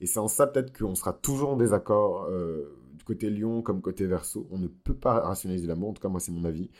[0.00, 3.80] Et c'est en ça peut-être qu'on sera toujours en désaccord euh, du côté lion comme
[3.80, 4.46] côté verso.
[4.50, 6.70] On ne peut pas rationaliser l'amour, en tout cas moi c'est mon avis.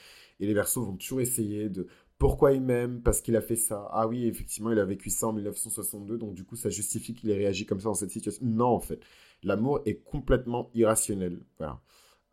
[0.41, 1.87] Et les versos vont toujours essayer de
[2.19, 3.89] pourquoi il m'aime, parce qu'il a fait ça.
[3.91, 7.31] Ah oui, effectivement, il a vécu ça en 1962, donc du coup ça justifie qu'il
[7.31, 8.45] ait réagi comme ça dans cette situation.
[8.47, 9.01] Non, en fait,
[9.43, 11.43] l'amour est complètement irrationnel.
[11.59, 11.81] Voilà.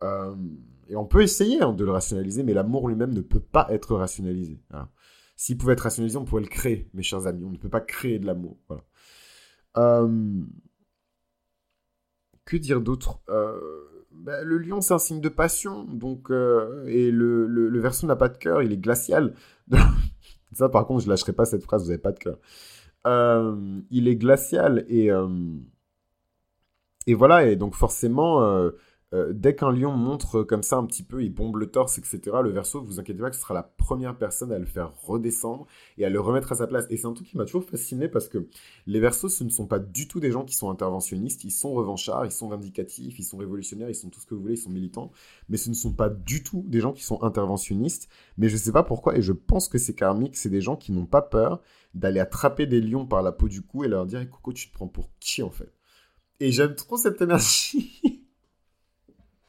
[0.02, 0.34] Euh,
[0.88, 3.94] et on peut essayer hein, de le rationaliser, mais l'amour lui-même ne peut pas être
[3.96, 4.60] rationalisé.
[5.36, 7.44] S'il pouvait être rationalisé, on pourrait le créer, mes chers amis.
[7.44, 8.58] On ne peut pas créer de l'amour.
[9.76, 10.42] Euh,
[12.44, 13.20] que dire d'autre?
[13.30, 13.58] Euh,
[14.12, 15.84] ben, Le lion, c'est un signe de passion.
[15.84, 19.34] Donc, et le, le, verso n'a pas de cœur, il est glacial.
[20.52, 22.38] Ça, par contre, je lâcherai pas cette phrase, vous n'avez pas de cœur.
[23.90, 25.10] il est glacial et,
[27.06, 28.70] et voilà, et donc forcément,
[29.14, 32.20] euh, dès qu'un lion montre comme ça un petit peu, il bombe le torse, etc.,
[32.42, 35.66] le verso, vous inquiétez pas que ce sera la première personne à le faire redescendre
[35.98, 36.86] et à le remettre à sa place.
[36.90, 38.48] Et c'est un truc qui m'a toujours fasciné parce que
[38.86, 41.74] les versos, ce ne sont pas du tout des gens qui sont interventionnistes, ils sont
[41.74, 44.58] revanchards, ils sont vindicatifs, ils sont révolutionnaires, ils sont tout ce que vous voulez, ils
[44.58, 45.12] sont militants,
[45.48, 48.08] mais ce ne sont pas du tout des gens qui sont interventionnistes.
[48.36, 50.76] Mais je ne sais pas pourquoi, et je pense que c'est karmique, c'est des gens
[50.76, 51.62] qui n'ont pas peur
[51.94, 54.74] d'aller attraper des lions par la peau du cou et leur dire Coco, tu te
[54.74, 55.72] prends pour qui en fait?
[56.40, 58.00] Et j'aime trop cette énergie.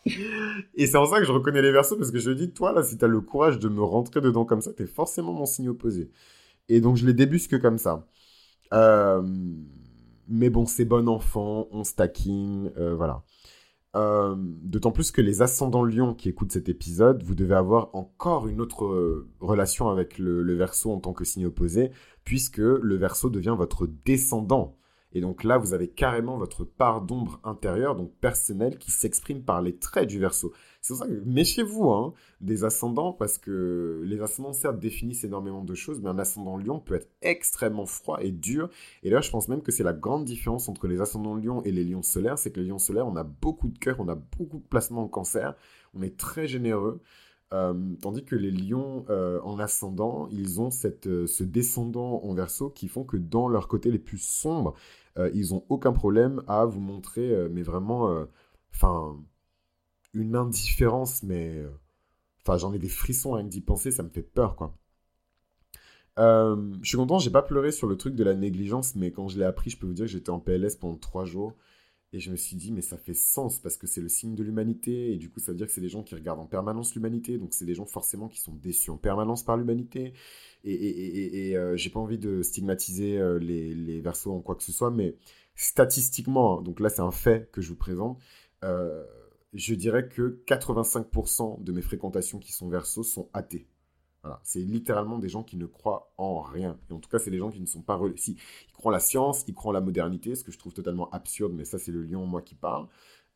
[0.76, 2.84] Et c'est en ça que je reconnais les versos parce que je dis, toi là,
[2.84, 6.12] si t'as le courage de me rentrer dedans comme ça, t'es forcément mon signe opposé.
[6.70, 8.08] Et donc je les débusque comme ça.
[8.74, 9.22] Euh,
[10.28, 13.24] mais bon, c'est bon enfant, on stacking, euh, voilà.
[13.96, 18.48] Euh, d'autant plus que les ascendants lions qui écoutent cet épisode, vous devez avoir encore
[18.48, 21.92] une autre relation avec le, le verso en tant que signe opposé,
[22.26, 24.78] puisque le verso devient votre descendant.
[25.16, 29.62] Et donc là, vous avez carrément votre part d'ombre intérieure, donc personnelle, qui s'exprime par
[29.62, 30.52] les traits du verso.
[30.82, 35.64] C'est pour ça que méfiez-vous hein, des ascendants, parce que les ascendants, certes, définissent énormément
[35.64, 38.70] de choses, mais un ascendant lion peut être extrêmement froid et dur.
[39.04, 41.72] Et là, je pense même que c'est la grande différence entre les ascendants lions et
[41.72, 44.16] les lions solaires, c'est que les lions solaires, on a beaucoup de cœur, on a
[44.16, 45.56] beaucoup de placements en cancer,
[45.94, 47.02] on est très généreux.
[47.54, 52.34] Euh, tandis que les lions euh, en ascendant, ils ont cette, euh, ce descendant en
[52.34, 54.74] verso qui font que dans leur côté les plus sombres,
[55.18, 58.26] euh, ils ont aucun problème à vous montrer, euh, mais vraiment, euh,
[58.74, 59.18] enfin,
[60.14, 61.64] une indifférence, mais,
[62.42, 64.78] enfin, j'en ai des frissons rien d'y penser, ça me fait peur, quoi.
[66.18, 69.38] je suis content, j'ai pas pleuré sur le truc de la négligence, mais quand je
[69.40, 71.54] l'ai appris, je peux vous dire que j'étais en PLS pendant trois jours.
[72.16, 74.44] Et je me suis dit, mais ça fait sens parce que c'est le signe de
[74.44, 75.12] l'humanité.
[75.12, 77.38] Et du coup, ça veut dire que c'est des gens qui regardent en permanence l'humanité.
[77.38, 80.14] Donc, c'est des gens forcément qui sont déçus en permanence par l'humanité.
[80.64, 84.56] Et, et, et, euh, j'ai pas envie de stigmatiser euh, les, les versos en quoi
[84.56, 85.18] que ce soit, mais
[85.56, 88.18] statistiquement, hein, donc là, c'est un fait que je vous présente.
[88.64, 89.04] Euh,
[89.54, 93.68] je dirais que 85% de mes fréquentations qui sont versos sont athées.
[94.44, 96.78] C'est littéralement des gens qui ne croient en rien.
[96.90, 98.00] Et en tout cas, c'est des gens qui ne sont pas...
[98.16, 100.74] Si, ils croient en la science, ils croient en la modernité, ce que je trouve
[100.74, 102.88] totalement absurde, mais ça, c'est le lion, moi, qui parle.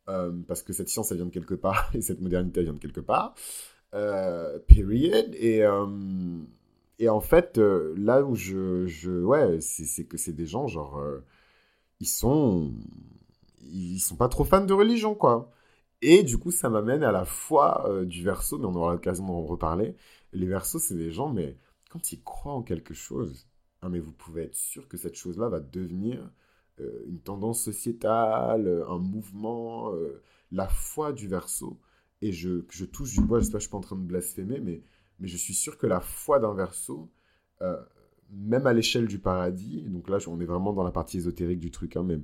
[0.08, 2.73] Euh, parce que cette science, elle vient de quelque part, et cette modernité, elle vient
[2.73, 3.36] de quelque part.
[3.93, 5.36] Euh, period.
[5.36, 5.86] Et, euh,
[7.08, 8.86] en fait, là où je...
[8.88, 11.02] je ouais, c'est que c'est des gens, genre...
[11.99, 12.71] ils sont...
[13.71, 15.52] Ils sont pas trop fans de religion, quoi.
[16.02, 19.43] Et du coup, ça m'amène à la foi du verso, mais on aura l'occasion d'en
[19.43, 19.95] reparler.
[20.33, 21.57] Les versos, c'est des gens, mais
[21.89, 23.47] quand ils croient en quelque chose,
[23.81, 26.29] ah, mais vous pouvez être sûr que cette chose-là va devenir
[26.79, 31.79] euh, une tendance sociétale, un mouvement, euh, la foi du verso.
[32.21, 34.83] Et je, je touche du bois, je ne suis pas en train de blasphémer, mais,
[35.19, 37.10] mais je suis sûr que la foi d'un verso,
[37.62, 37.81] euh,
[38.31, 41.71] même à l'échelle du paradis, donc là on est vraiment dans la partie ésotérique du
[41.71, 42.19] truc, hein, mais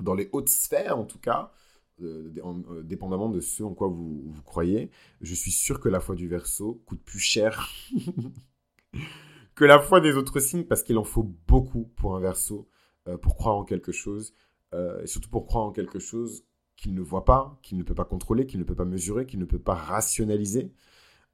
[0.00, 1.52] dans les hautes sphères en tout cas,
[1.98, 4.90] dépendamment de ce en quoi vous, croyez,
[5.20, 7.68] je suis sûr que la foi du verso coûte plus cher
[9.54, 12.68] que la foi des autres signes parce qu'il en faut beaucoup pour un verso
[13.06, 14.34] euh, pour croire en quelque chose,
[14.72, 17.94] euh, et surtout pour croire en quelque chose qu'il ne voit pas, qu'il ne peut
[17.94, 20.72] pas contrôler, qu'il ne peut pas mesurer, qu'il ne peut pas rationaliser.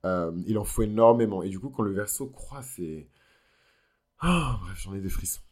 [0.05, 1.43] Euh, il en faut énormément.
[1.45, 3.09] Et du coup, quand le verso croit, c'est...
[4.19, 5.43] Ah, bref, j'en ai des frissons.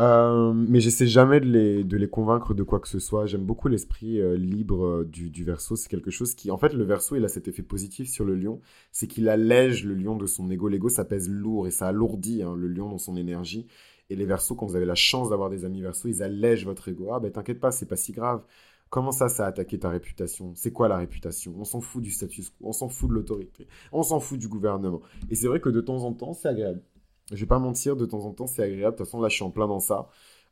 [0.00, 3.26] Mais j'essaie jamais de les, de les convaincre de quoi que ce soit.
[3.26, 5.76] J'aime beaucoup l'esprit libre du, du, verso.
[5.76, 8.34] C'est quelque chose qui, en fait, le verso, il a cet effet positif sur le
[8.34, 8.60] lion.
[8.92, 10.68] C'est qu'il allège le lion de son ego.
[10.68, 13.66] L'ego, ça pèse lourd et ça alourdit hein, le lion dans son énergie.
[14.10, 16.88] Et les versos, quand vous avez la chance d'avoir des amis versos, ils allègent votre
[16.88, 17.10] ego.
[17.12, 18.42] Ah ben t'inquiète pas, c'est pas si grave.
[18.90, 20.52] Comment ça, ça a attaqué ta réputation?
[20.56, 21.54] C'est quoi la réputation?
[21.56, 24.48] On s'en fout du status quo, on s'en fout de l'autorité, on s'en fout du
[24.48, 25.00] gouvernement.
[25.30, 26.82] Et c'est vrai que de temps en temps, c'est agréable.
[27.30, 28.94] Je vais pas mentir, de temps en temps, c'est agréable.
[28.94, 30.08] De toute façon, là, je suis en plein dans ça.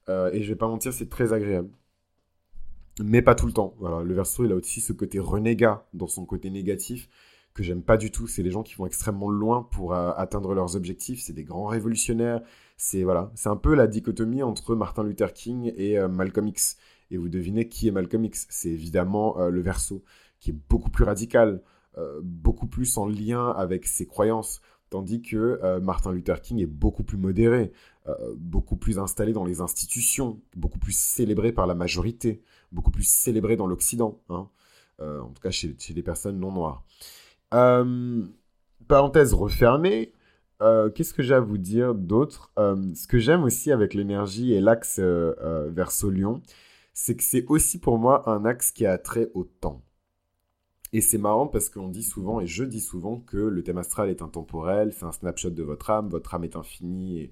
[0.08, 1.70] Euh, et je vais pas mentir, c'est très agréable.
[3.02, 3.74] Mais pas tout le temps.
[3.78, 7.08] Voilà, le verso, il a aussi ce côté renégat dans son côté négatif
[7.54, 8.26] que j'aime pas du tout.
[8.26, 11.20] C'est les gens qui vont extrêmement loin pour euh, atteindre leurs objectifs.
[11.20, 12.42] C'est des grands révolutionnaires.
[12.76, 16.76] C'est voilà, c'est un peu la dichotomie entre Martin Luther King et euh, Malcolm X.
[17.10, 20.04] Et vous devinez qui est Malcolm X C'est évidemment le verso,
[20.40, 21.62] qui est beaucoup plus radical,
[22.22, 24.60] beaucoup plus en lien avec ses croyances.
[24.90, 27.72] Tandis que Martin Luther King est beaucoup plus modéré,
[28.36, 33.56] beaucoup plus installé dans les institutions, beaucoup plus célébré par la majorité, beaucoup plus célébré
[33.56, 34.48] dans l'Occident, hein.
[35.00, 36.84] en tout cas chez, les personnes non noires.
[37.54, 38.24] Euh,
[38.86, 40.12] parenthèse refermée.
[40.60, 42.52] Euh, qu'est-ce que j'ai à vous dire d'autre?
[42.58, 46.42] Euh, Ce que j'aime aussi avec l'énergie et l'axe verso-lion,
[46.92, 49.82] c'est que c'est aussi pour moi un axe qui a trait au temps.
[50.92, 54.08] Et c'est marrant parce qu'on dit souvent, et je dis souvent, que le thème astral
[54.08, 57.30] est intemporel, c'est un snapshot de votre âme, votre âme est infinie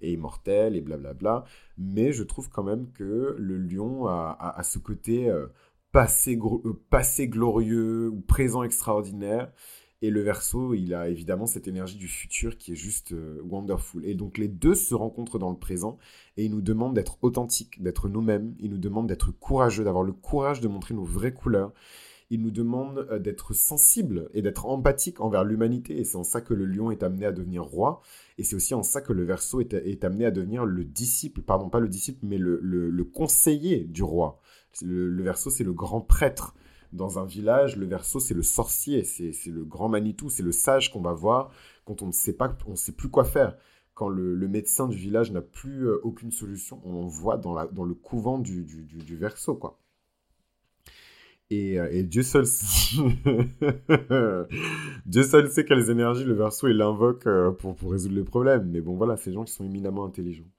[0.00, 1.44] et, immortelle, et blablabla.
[1.78, 5.32] Mais je trouve quand même que le lion a, ce côté
[5.92, 9.50] passé, euh, passé glorieux ou présent extraordinaire.
[10.00, 14.04] Et le verso, il a évidemment cette énergie du futur qui est juste euh, wonderful.
[14.06, 15.98] Et donc les deux se rencontrent dans le présent
[16.36, 18.54] et ils nous demandent d'être authentiques, d'être nous-mêmes.
[18.60, 21.72] Ils nous demandent d'être courageux, d'avoir le courage de montrer nos vraies couleurs.
[22.30, 25.98] Ils nous demandent euh, d'être sensibles et d'être empathiques envers l'humanité.
[25.98, 28.00] Et c'est en ça que le lion est amené à devenir roi.
[28.36, 31.68] Et c'est aussi en ça que le verso est, amené à devenir le disciple, pardon,
[31.68, 34.40] pas le disciple, mais le, le conseiller du roi.
[34.82, 36.54] Le, verso, c'est le grand prêtre.
[36.92, 40.90] Dans un village, le verso, c'est le sorcier, c'est le grand Manitou, c'est le sage
[40.90, 41.50] qu'on va voir
[41.84, 43.56] quand on ne sait pas, on sait plus quoi faire.
[43.94, 47.84] Quand le, médecin du village n'a plus euh, aucune solution, on voit dans, la, dans
[47.84, 49.78] le couvent du, du, verso, quoi.
[51.50, 52.44] Et, euh, Dieu seul
[55.06, 58.70] Dieu seul sait quelles énergies le verso il invoque euh, pour, pour résoudre les problèmes.
[58.70, 60.50] Mais bon, voilà, ces gens qui sont éminemment intelligents.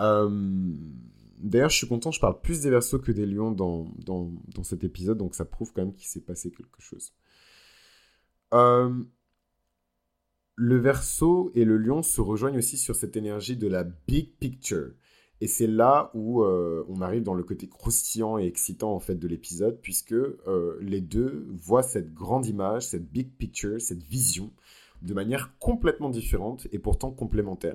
[0.00, 0.28] Euh,
[1.38, 4.62] D'ailleurs, je suis content, je parle plus des versos que des lions dans, dans, dans
[4.62, 7.12] cet épisode, donc ça prouve quand même qu'il s'est passé quelque chose.
[10.54, 14.92] Le verso et le lion se rejoignent aussi sur cette énergie de la big picture.
[15.42, 19.16] Et c'est là où euh, on arrive dans le côté croustillant et excitant en fait
[19.16, 24.52] de l'épisode, puisque euh, les deux voient cette grande image, cette big picture, cette vision,
[25.02, 27.74] de manière complètement différente et pourtant complémentaire.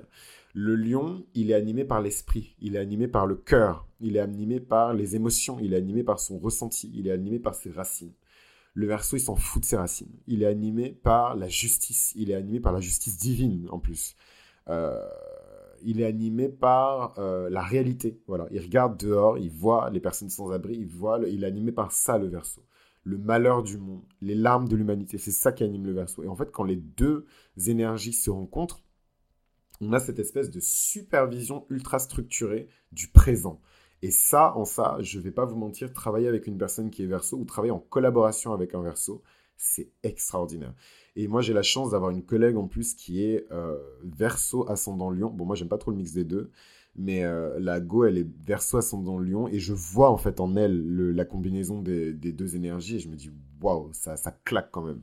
[0.54, 4.20] Le lion, il est animé par l'esprit, il est animé par le cœur, il est
[4.20, 7.70] animé par les émotions, il est animé par son ressenti, il est animé par ses
[7.70, 8.14] racines.
[8.72, 10.16] Le verso, il s'en fout de ses racines.
[10.26, 14.16] Il est animé par la justice, il est animé par la justice divine en plus.
[14.70, 15.06] Euh,
[15.82, 18.20] il est animé par euh, la réalité.
[18.26, 21.72] Voilà, il regarde dehors, il voit les personnes sans abri, il voit, il est animé
[21.72, 22.64] par ça le verso.
[23.04, 26.22] Le malheur du monde, les larmes de l'humanité, c'est ça qui anime le verso.
[26.22, 27.26] Et en fait, quand les deux
[27.66, 28.82] énergies se rencontrent,
[29.80, 33.60] on a cette espèce de supervision ultra structurée du présent.
[34.02, 37.02] Et ça, en ça, je ne vais pas vous mentir, travailler avec une personne qui
[37.02, 39.22] est verso ou travailler en collaboration avec un verso,
[39.56, 40.74] c'est extraordinaire.
[41.20, 45.10] Et moi, j'ai la chance d'avoir une collègue en plus qui est euh, verso ascendant
[45.10, 45.30] lion.
[45.30, 46.52] Bon, moi, j'aime pas trop le mix des deux,
[46.94, 50.54] mais euh, la Go, elle est verso ascendant lion et je vois en fait en
[50.54, 54.82] elle la combinaison des, deux énergies et je me dis, waouh, ça, ça claque quand
[54.82, 55.02] même.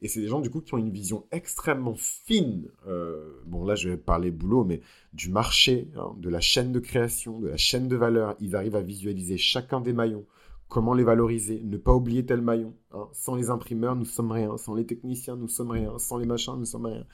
[0.00, 3.74] Et c'est des gens, du coup, qui ont une vision extrêmement fine, euh, bon là
[3.74, 4.80] je vais parler boulot, mais
[5.12, 8.36] du marché, hein, de la chaîne de création, de la chaîne de valeur.
[8.38, 10.24] Ils arrivent à visualiser chacun des maillons,
[10.68, 12.74] comment les valoriser, ne pas oublier tel maillon.
[12.92, 13.08] Hein.
[13.12, 14.56] Sans les imprimeurs, nous sommes rien.
[14.56, 15.98] Sans les techniciens, nous sommes rien.
[15.98, 17.06] Sans les machins, nous sommes rien.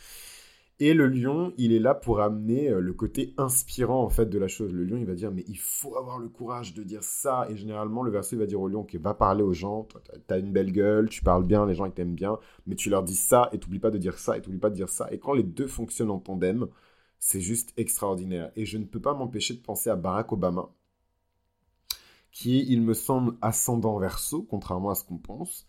[0.81, 4.39] Et le lion, il est là pour amener euh, le côté inspirant en fait de
[4.41, 4.73] la chose.
[4.73, 7.47] Le lion, il va dire mais il faut avoir le courage de dire ça.
[7.49, 9.87] Et généralement, le verso, il va dire au lion ok, va parler aux gens.
[10.27, 13.05] T'as une belle gueule, tu parles bien, les gens ils t'aiment bien, mais tu leur
[13.05, 15.07] dis ça et t'oublies pas de dire ça et t'oublies pas de dire ça.
[15.13, 16.67] Et quand les deux fonctionnent en tandem,
[17.21, 18.51] c'est juste extraordinaire.
[18.57, 20.71] Et je ne peux pas m'empêcher de penser à Barack Obama,
[22.35, 25.67] qui est, il me semble, ascendant verso, contrairement à ce qu'on pense,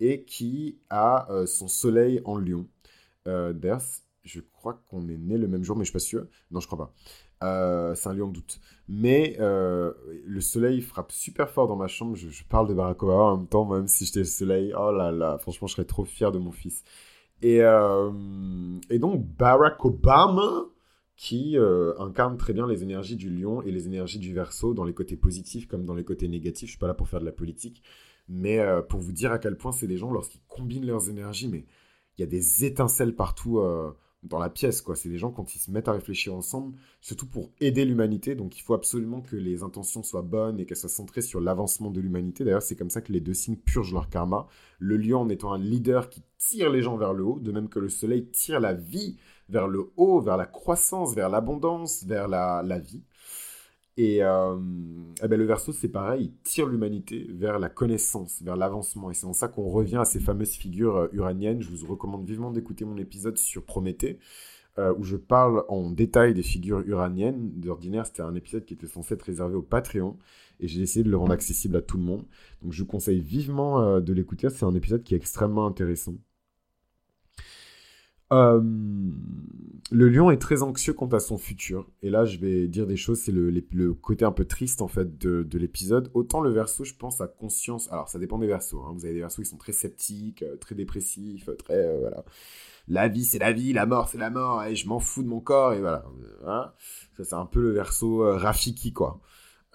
[0.00, 2.66] et qui a euh, son soleil en lion.
[3.28, 3.82] Euh, D'ailleurs,
[4.24, 6.26] je crois qu'on est né le même jour, mais je suis pas sûr.
[6.50, 6.94] Non, je crois pas.
[7.44, 8.60] Euh, c'est un lion doute.
[8.88, 9.92] Mais euh,
[10.24, 12.16] le soleil frappe super fort dans ma chambre.
[12.16, 14.72] Je, parle de Barack Obama en même temps, même si j'étais le soleil.
[14.76, 16.82] Oh là là, franchement, je serais trop fier de mon fils.
[17.42, 18.10] Et, euh,
[18.90, 20.64] et donc, Barack Obama,
[21.16, 21.56] qui
[21.98, 25.16] incarne très bien les énergies du lion et les énergies du verso dans les côtés
[25.16, 26.68] positifs comme dans les côtés négatifs.
[26.68, 27.82] Je suis pas là pour faire de la politique,
[28.28, 28.58] mais
[28.88, 31.64] pour vous dire à quel point c'est des gens, lorsqu'ils combinent leurs énergies, mais
[32.18, 33.60] il y a des étincelles partout
[34.22, 34.96] dans la pièce, quoi.
[34.96, 38.34] C'est des gens quand ils se mettent à réfléchir ensemble, surtout pour aider l'humanité.
[38.34, 41.90] Donc il faut absolument que les intentions soient bonnes et qu'elles soient centrées sur l'avancement
[41.90, 42.42] de l'humanité.
[42.42, 44.48] D'ailleurs, c'est comme ça que les deux signes purgent leur karma.
[44.80, 47.68] Le lion en étant un leader qui tire les gens vers le haut, de même
[47.68, 49.16] que le soleil tire la vie
[49.48, 53.02] vers le haut, vers la croissance, vers l'abondance, vers la, vie.
[53.96, 54.56] Et, euh,
[55.22, 59.10] eh ben le verso, c'est pareil, il tire l'humanité vers la connaissance, vers l'avancement.
[59.10, 61.62] Et c'est en ça qu'on revient à ces fameuses figures euh, uraniennes.
[61.62, 64.18] Je vous recommande vivement d'écouter mon épisode sur Prométhée,
[64.78, 67.52] euh, où je parle en détail des figures uraniennes.
[67.54, 70.18] D'ordinaire, c'était un épisode qui était censé être réservé au Patreon,
[70.60, 72.24] et j'ai essayé de le rendre accessible à tout le monde.
[72.62, 76.14] Donc je vous conseille vivement de l'écouter, c'est un épisode qui est extrêmement intéressant.
[78.32, 78.60] Euh,
[79.92, 81.88] le lion est très anxieux quant à son futur.
[82.02, 85.16] Et là, je vais dire des choses, c'est le, côté un peu triste en fait
[85.18, 86.10] de, de l'épisode.
[86.14, 87.90] Autant le verso, je pense, a conscience.
[87.92, 88.82] Alors, ça dépend des versos.
[88.84, 88.92] Hein.
[88.94, 91.74] Vous avez des versos qui sont très sceptiques, euh, très dépressifs, très.
[91.74, 92.24] Euh, voilà.
[92.88, 95.28] La vie, c'est la vie, la mort, c'est la mort, et je m'en fous de
[95.28, 96.04] mon corps, et voilà.
[96.46, 96.72] Hein?
[97.16, 99.20] ça, c'est un peu le verso Rafiki, quoi.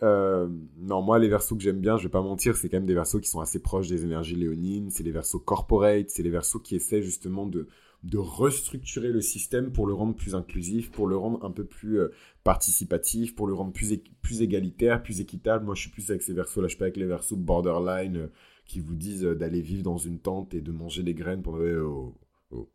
[0.00, 2.86] Euh, non, moi, les versos que j'aime bien, je vais pas mentir, c'est quand même
[2.86, 4.90] des versos qui sont assez proches des énergies léonines.
[4.90, 7.66] C'est les versos corporate, c'est les versos qui essaient justement de,
[8.04, 11.98] de restructurer le système pour le rendre plus inclusif, pour le rendre un peu plus
[11.98, 12.12] euh,
[12.44, 15.64] participatif, pour le rendre plus, plus égalitaire, plus équitable.
[15.64, 18.26] Moi, je suis plus avec ces versos-là, je suis pas avec les versos borderline euh,
[18.66, 21.58] qui vous disent d'aller vivre dans une tente et de manger des graines pendant...
[21.58, 22.14] Oh,
[22.52, 22.68] oh.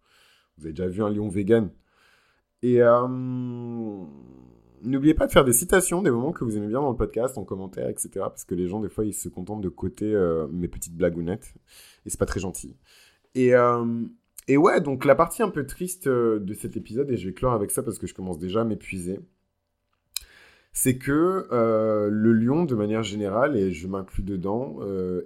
[0.58, 1.70] Vous avez déjà vu un lion vegan?
[2.64, 2.82] Et...
[4.84, 7.38] N'oubliez pas de faire des citations des moments que vous aimez bien dans le podcast,
[7.38, 8.10] en commentaire, etc.
[8.16, 11.54] Parce que les gens, des fois, ils se contentent de côté euh, mes petites blagounettes.
[12.06, 12.76] Et c'est pas très gentil.
[13.34, 13.86] Et, euh,
[14.50, 17.54] ouais, donc la partie un peu triste euh, de cet épisode, et je vais clore
[17.54, 19.22] avec ça parce que je commence déjà à m'épuiser,
[20.74, 24.80] c'est que le lion, de manière générale, et je m'inclus dedans,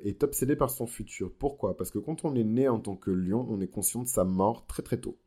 [0.03, 1.31] est obsédé par son futur.
[1.39, 1.77] Pourquoi?
[1.77, 4.25] Parce que quand on est né en tant que lion, on est conscient de sa
[4.25, 5.17] mort très très tôt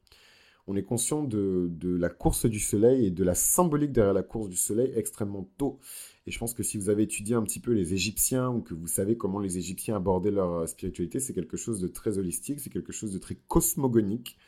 [0.70, 4.48] on est conscient de, la course du soleil et de la symbolique derrière la course
[4.48, 5.80] du soleil extrêmement tôt.
[6.28, 8.72] Et je pense que si vous avez étudié un petit peu les Égyptiens ou que
[8.72, 12.60] vous savez comment les Égyptiens abordaient leur euh, spiritualité, c'est quelque chose de très holistique,
[12.60, 14.38] c'est quelque chose de très cosmogonique.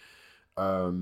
[0.60, 0.92] Euh,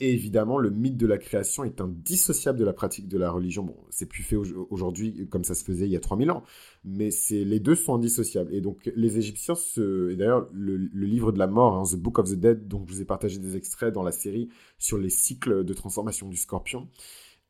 [0.00, 3.64] et évidemment, le mythe de la création est indissociable de la pratique de la religion.
[3.64, 6.44] Bon, c'est plus fait aujourd'hui comme ça se faisait il y a 3000 ans,
[6.84, 8.54] mais c'est les deux sont indissociables.
[8.54, 10.10] Et donc, les Égyptiens, se...
[10.10, 12.92] et d'ailleurs, le, livre de la mort, hein, The Book of the Dead, dont je
[12.92, 16.88] vous ai partagé des extraits dans la série sur les cycles de transformation du scorpion,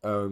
[0.07, 0.31] euh,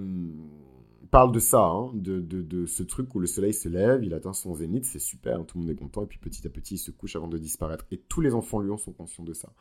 [1.10, 4.32] parle de ça, hein, de, de, ce truc où le soleil se lève, il atteint
[4.32, 6.78] son zénith, c'est super, tout le monde est content, et puis petit à petit, il
[6.78, 7.84] se couche avant de disparaître.
[7.90, 9.52] Et tous les enfants lions sont conscients de ça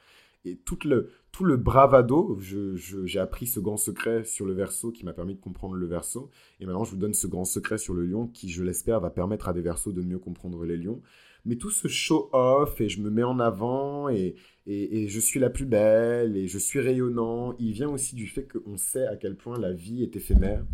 [0.45, 5.03] et tout le, tout le bravado, j'ai appris ce grand secret sur le verso qui
[5.03, 6.29] m'a permis de comprendre le verso.
[6.59, 9.09] Et maintenant, je vous donne ce grand secret sur le lion qui, je l'espère, va
[9.09, 11.01] permettre à des versos de mieux comprendre les lions.
[11.45, 14.35] Mais tout ce show-off et je me mets en avant et,
[14.65, 18.47] et, je suis la plus belle et je suis rayonnant, il vient aussi du fait
[18.47, 20.65] qu'on sait à quel point la vie est éphémère.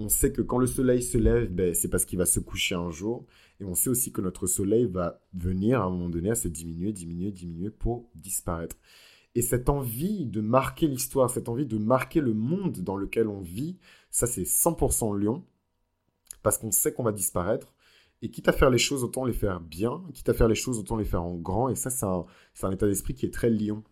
[0.00, 2.74] On sait que quand le soleil se lève, ben, c'est parce qu'il va se coucher
[2.74, 3.26] un jour.
[3.60, 6.48] Et on sait aussi que notre soleil va venir à un moment donné à se
[6.48, 8.76] diminuer, diminuer, diminuer pour disparaître.
[9.34, 13.40] Et cette envie de marquer l'histoire, cette envie de marquer le monde dans lequel on
[13.40, 13.76] vit,
[14.10, 15.44] ça c'est 100% lion,
[16.42, 17.74] parce qu'on sait qu'on va disparaître.
[18.22, 20.78] Et quitte à faire les choses, autant les faire bien, quitte à faire les choses,
[20.78, 21.68] autant les faire en grand.
[21.68, 23.82] Et ça, c'est un, état d'esprit qui est très lion.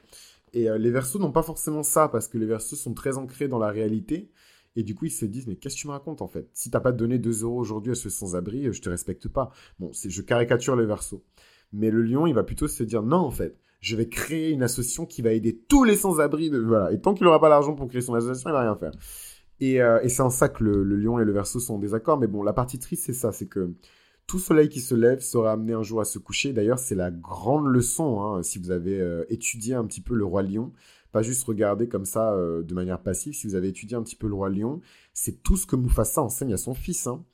[0.54, 3.48] Et euh, les versos n'ont pas forcément ça, parce que les versos sont très ancrés
[3.48, 4.30] dans la réalité.
[4.76, 6.48] Et du coup, ils se disent, mais qu'est-ce que tu me racontes en fait?
[6.54, 9.50] Si t'as pas donné 2 euros aujourd'hui à ce sans-abri, je te respecte pas.
[9.78, 11.22] Bon, je caricature les versos.
[11.72, 14.62] Mais le lion, il va plutôt se dire, non en fait, je vais créer une
[14.62, 16.50] association qui va aider tous les sans-abri.
[16.50, 16.58] De...
[16.58, 16.92] Voilà.
[16.92, 18.92] Et tant qu'il n'aura pas l'argent pour créer son association, il va rien faire.
[19.60, 22.18] Et, euh, c'est en ça que le, lion et le verso sont en désaccord.
[22.18, 23.72] Mais bon, la partie triste, c'est ça, c'est que
[24.26, 26.52] tout soleil qui se lève sera amené un jour à se coucher.
[26.52, 30.24] D'ailleurs, c'est la grande leçon, hein, si vous avez euh, étudié un petit peu le
[30.24, 30.72] roi lion,
[31.12, 34.16] pas juste regarder comme ça euh, de manière passive, si vous avez étudié un petit
[34.16, 34.80] peu le roi lion,
[35.14, 37.06] c'est tout ce que Mufasa enseigne à son fils.
[37.06, 37.24] Hein.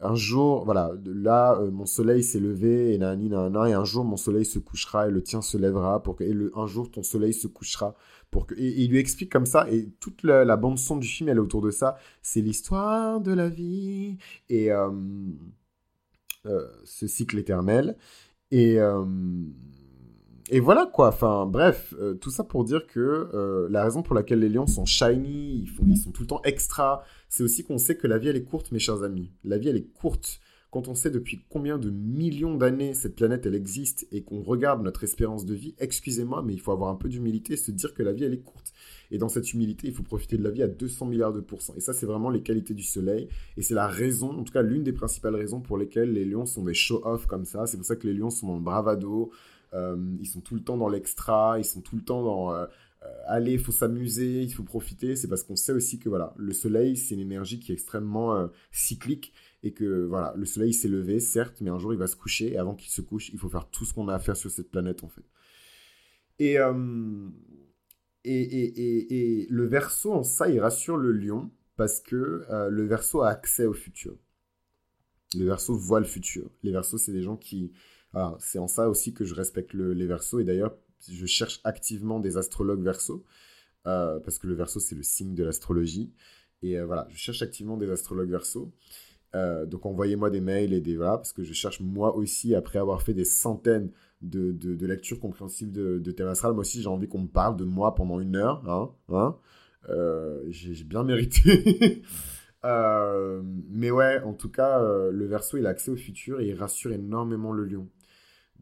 [0.00, 4.04] Un jour, voilà, là, euh, mon soleil s'est levé, et nani, nana, et un jour,
[4.04, 6.90] mon soleil se couchera, et le tien se lèvera, pour que, et le, un jour,
[6.90, 7.94] ton soleil se couchera,
[8.30, 11.36] pour que, et, il lui explique comme ça, et toute la, bande-son du film, elle
[11.36, 14.18] est autour de ça, c'est l'histoire de la vie,
[14.48, 14.70] et...
[16.44, 17.96] Euh, ce cycle éternel.
[18.50, 18.78] Et,
[20.50, 24.40] et voilà quoi, enfin bref, euh, tout ça pour dire que la raison pour laquelle
[24.40, 27.96] les lions sont shiny, ils, ils sont tout le temps extra, c'est aussi qu'on sait
[27.96, 29.30] que la vie elle est courte mes chers amis.
[29.44, 30.40] La vie elle est courte.
[30.72, 34.82] Quand on sait depuis combien de millions d'années cette planète elle existe et qu'on regarde
[34.82, 37.92] notre espérance de vie, excusez-moi, mais il faut avoir un peu d'humilité et se dire
[37.92, 38.72] que la vie elle est courte.
[39.10, 41.74] Et dans cette humilité, il faut profiter de la vie à 200 milliards de pourcents.
[41.76, 43.28] Et ça, c'est vraiment les qualités du soleil.
[43.58, 46.46] Et c'est la raison, en tout cas l'une des principales raisons pour lesquelles les lions
[46.46, 47.66] sont des show-off comme ça.
[47.66, 49.30] C'est pour ça que les lions sont dans le bravado.
[49.74, 51.58] Euh, ils sont tout le temps dans l'extra.
[51.58, 52.54] Ils sont tout le temps dans...
[52.54, 52.66] Euh,
[53.02, 55.16] euh, allez, il faut s'amuser, il faut profiter.
[55.16, 58.48] C'est parce qu'on sait aussi que voilà, le soleil, c'est une énergie qui est extrêmement
[58.70, 59.32] cyclique
[59.64, 62.52] et que voilà, le soleil s'est levé, certes, mais un jour il va se coucher
[62.52, 64.52] et avant qu'il se couche, il faut faire tout ce qu'on a à faire sur
[64.52, 65.24] cette planète en fait.
[66.38, 66.58] Et
[68.24, 73.64] et, le verso, en ça, il rassure le lion parce que le verso a accès
[73.64, 74.16] au futur.
[75.36, 76.48] Le verso voit le futur.
[76.62, 77.72] Les versos, c'est des gens qui...
[78.38, 80.40] c'est en ça aussi que je respecte les versos.
[80.40, 80.76] Et d'ailleurs,
[81.10, 83.24] je cherche activement des astrologues verso.
[83.86, 86.12] Euh, parce que le verso, c'est le signe de l'astrologie.
[86.62, 88.72] Et euh, voilà, je cherche activement des astrologues verso.
[89.34, 93.02] donc envoyez-moi des mails et des voilà, parce que je cherche moi aussi, après avoir
[93.02, 93.90] fait des centaines
[94.20, 96.52] de, de, lecture compréhensible de, de thème astral.
[96.52, 98.62] Moi aussi, j'ai envie qu'on me parle de moi pendant une heure.
[98.68, 99.36] Hein, hein
[99.88, 102.02] euh, j'ai bien mérité.
[102.64, 106.46] Euh, mais ouais, en tout cas, euh, le verso, il a accès au futur et
[106.46, 107.88] il rassure énormément le lion.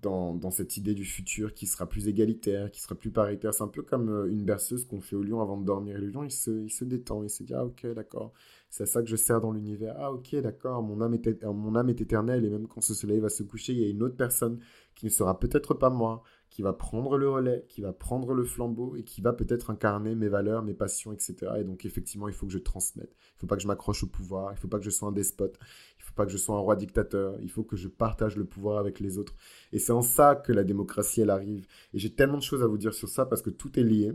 [0.03, 3.53] Dans, dans, cette idée du futur qui sera plus égalitaire, qui sera plus paritaire.
[3.53, 5.97] C'est un peu comme une berceuse qu'on fait au lion avant de dormir.
[5.97, 8.33] Et le lion, il se, il se détend, il se dit Ah, ok, d'accord,
[8.71, 9.95] c'est à ça que je sers dans l'univers.
[9.99, 13.43] Ah, ok, d'accord, mon, mon âme est éternelle et même quand ce soleil va se
[13.43, 14.59] coucher, il y a une autre personne
[14.95, 18.45] qui ne sera peut-être pas moi, qui va prendre le relais, qui va prendre le
[18.45, 21.37] flambeau et qui va peut-être incarner mes valeurs, mes passions, etc.
[21.59, 23.17] Et donc effectivement, il faut que je transmette.
[23.21, 24.91] Il ne faut pas que je m'accroche au pouvoir, il ne faut pas que je
[24.91, 25.57] sois un despote,
[25.99, 28.37] il ne faut pas que je sois un roi dictateur, il faut que je partage
[28.37, 29.35] le pouvoir avec les autres.
[29.73, 31.67] Et c'est en ça que la démocratie, elle arrive.
[31.95, 34.13] Et j'ai tellement de choses à vous dire sur ça parce que tout est lié.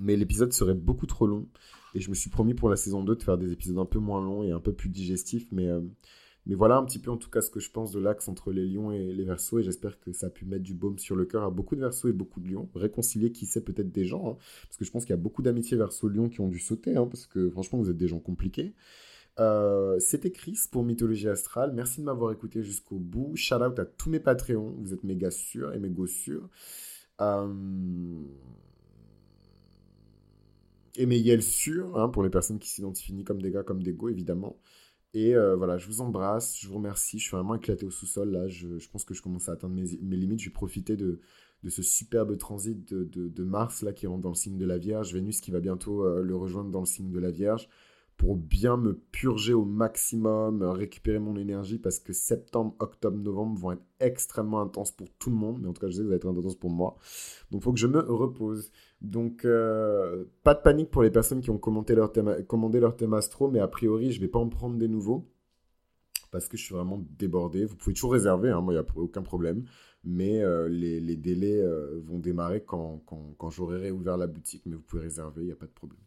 [0.00, 1.48] Mais l'épisode serait beaucoup trop long.
[1.94, 3.98] Et je me suis promis pour la saison 2 de faire des épisodes un peu
[3.98, 5.46] moins longs et un peu plus digestifs.
[5.52, 5.68] Mais...
[5.68, 5.80] Euh,
[6.46, 8.50] mais voilà un petit peu en tout cas ce que je pense de l'axe entre
[8.52, 11.16] les lions et les versos et j'espère que ça a pu mettre du baume sur
[11.16, 14.04] le cœur à beaucoup de versos et beaucoup de lions, réconcilier qui sait peut-être des
[14.04, 14.36] gens, hein.
[14.64, 17.06] parce que je pense qu'il y a beaucoup d'amitiés verso-lions qui ont dû sauter, hein,
[17.06, 18.74] parce que franchement vous êtes des gens compliqués.
[19.38, 21.72] Euh, c'était Chris pour Mythologie Astrale.
[21.72, 23.32] Merci de m'avoir écouté jusqu'au bout.
[23.36, 24.74] Shout out à tous mes Patreons.
[24.78, 26.48] Vous êtes méga sûrs et méga sûrs.
[27.20, 28.22] Euh...
[30.96, 33.92] Et mes Yel sûrs, hein, pour les personnes qui s'identifient comme des gars comme des
[33.92, 34.56] go, évidemment.
[35.12, 37.18] Et euh, voilà, je vous embrasse, je vous remercie.
[37.18, 38.46] Je suis vraiment éclaté au sous-sol là.
[38.48, 40.40] Je, pense que je commence à atteindre mes, limites.
[40.40, 41.20] Je vais profiter de,
[41.68, 45.12] ce superbe transit de, de, Mars là qui rentre dans le signe de la Vierge,
[45.12, 47.68] Vénus qui va bientôt euh, le rejoindre dans le signe de la Vierge
[48.20, 53.72] pour bien me purger au maximum, récupérer mon énergie parce que septembre, octobre, novembre vont
[53.72, 55.60] être extrêmement intenses pour tout le monde.
[55.62, 56.98] Mais en tout cas, je sais que ça va être intense pour moi.
[57.50, 58.72] Donc, il faut que je me repose.
[59.00, 63.58] Donc, euh, pas de panique pour les personnes qui ont commandé leur thème astro, mais
[63.58, 65.26] a priori, je vais pas en prendre des nouveaux
[66.30, 67.64] parce que je suis vraiment débordé.
[67.64, 69.64] Vous pouvez toujours réserver, hein, moi, il n'y a aucun problème.
[70.04, 75.04] Mais euh, les, délais euh, vont démarrer quand j'aurai réouvert la boutique, mais vous pouvez
[75.04, 76.00] réserver, il n'y a pas de problème.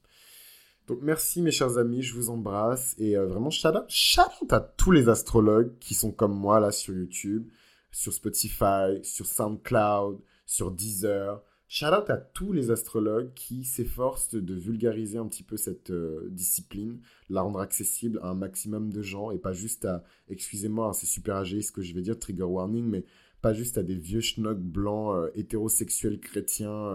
[0.88, 4.52] Donc merci mes chers amis, je vous embrasse et euh, vraiment shout out, shout out
[4.52, 7.48] à tous les astrologues qui sont comme moi là sur YouTube,
[7.92, 11.42] sur Spotify, sur SoundCloud, sur Deezer.
[11.70, 16.28] Shout out à tous les astrologues qui s'efforcent de vulgariser un petit peu cette euh,
[16.32, 20.94] discipline, la rendre accessible à un maximum de gens et pas juste à, excusez-moi, hein,
[20.94, 23.06] c'est super âgé ce que je vais dire, trigger warning, mais
[23.42, 26.92] pas juste à des vieux schnocks blancs euh, hétérosexuels chrétiens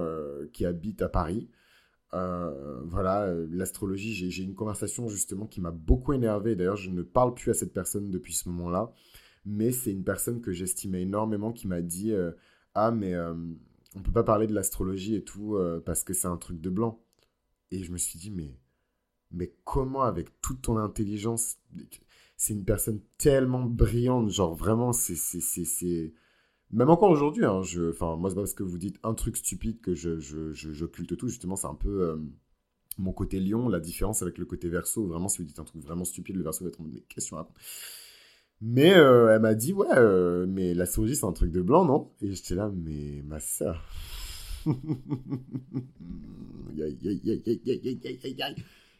[0.52, 1.48] qui habitent à Paris.
[2.14, 6.56] Euh, voilà, euh, l'astrologie, j'ai une conversation justement qui m'a beaucoup énervé.
[6.56, 8.92] D'ailleurs, je ne parle plus à cette personne depuis ce moment-là.
[9.44, 12.32] Mais c'est une personne que j'estimais énormément qui m'a dit euh,
[12.74, 16.60] Ah, mais on peut pas parler de l'astrologie et tout parce que c'est un truc
[16.60, 17.02] de blanc.
[17.70, 18.58] Et je me suis dit Mais,
[19.30, 21.58] mais comment, avec toute ton intelligence,
[22.36, 25.14] c'est une personne tellement brillante, genre vraiment, c'est
[26.70, 29.36] même encore aujourd'hui, hein, je, enfin, moi, c'est pas parce que vous dites un truc
[29.36, 30.52] stupide que je, je,
[31.14, 31.28] tout.
[31.28, 32.16] Justement, c'est un peu euh,
[32.98, 35.06] mon côté lion, la différence avec le côté verso.
[35.06, 37.38] Vraiment, si vous dites un truc vraiment stupide, le verso va être en mais question
[38.60, 42.10] Mais euh, elle m'a dit, ouais, euh, mais l'astrologie, c'est un truc de blanc, non?
[42.20, 43.82] Et j'étais là, mais ma soeur.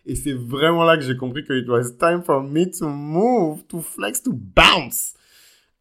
[0.06, 3.66] Et c'est vraiment là que j'ai compris que it was time for me to move,
[3.66, 5.14] to flex, to bounce.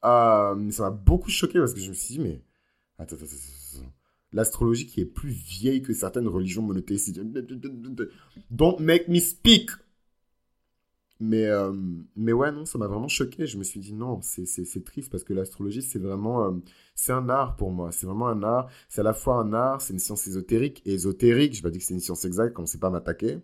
[0.05, 2.41] Euh, ça m'a beaucoup choqué parce que je me suis dit, mais
[2.97, 3.91] attends, attends, attends.
[4.33, 7.17] L'astrologie qui est plus vieille que certaines religions monothéistes.
[8.51, 9.71] Don't make me speak.
[11.19, 11.73] Mais, euh,
[12.15, 13.47] mais ouais, non, ça m'a vraiment choqué.
[13.47, 16.45] Je me suis dit, non, c'est triste parce que l'astrologie, c'est vraiment.
[16.45, 16.51] Euh,
[16.93, 17.91] c'est un art pour moi.
[17.91, 18.69] C'est vraiment un art.
[18.89, 20.81] C'est à la fois un art, c'est une science ésotérique.
[20.85, 23.39] Ésotérique, je vais pas dire que c'est une science exacte, sait pas m'attaquer.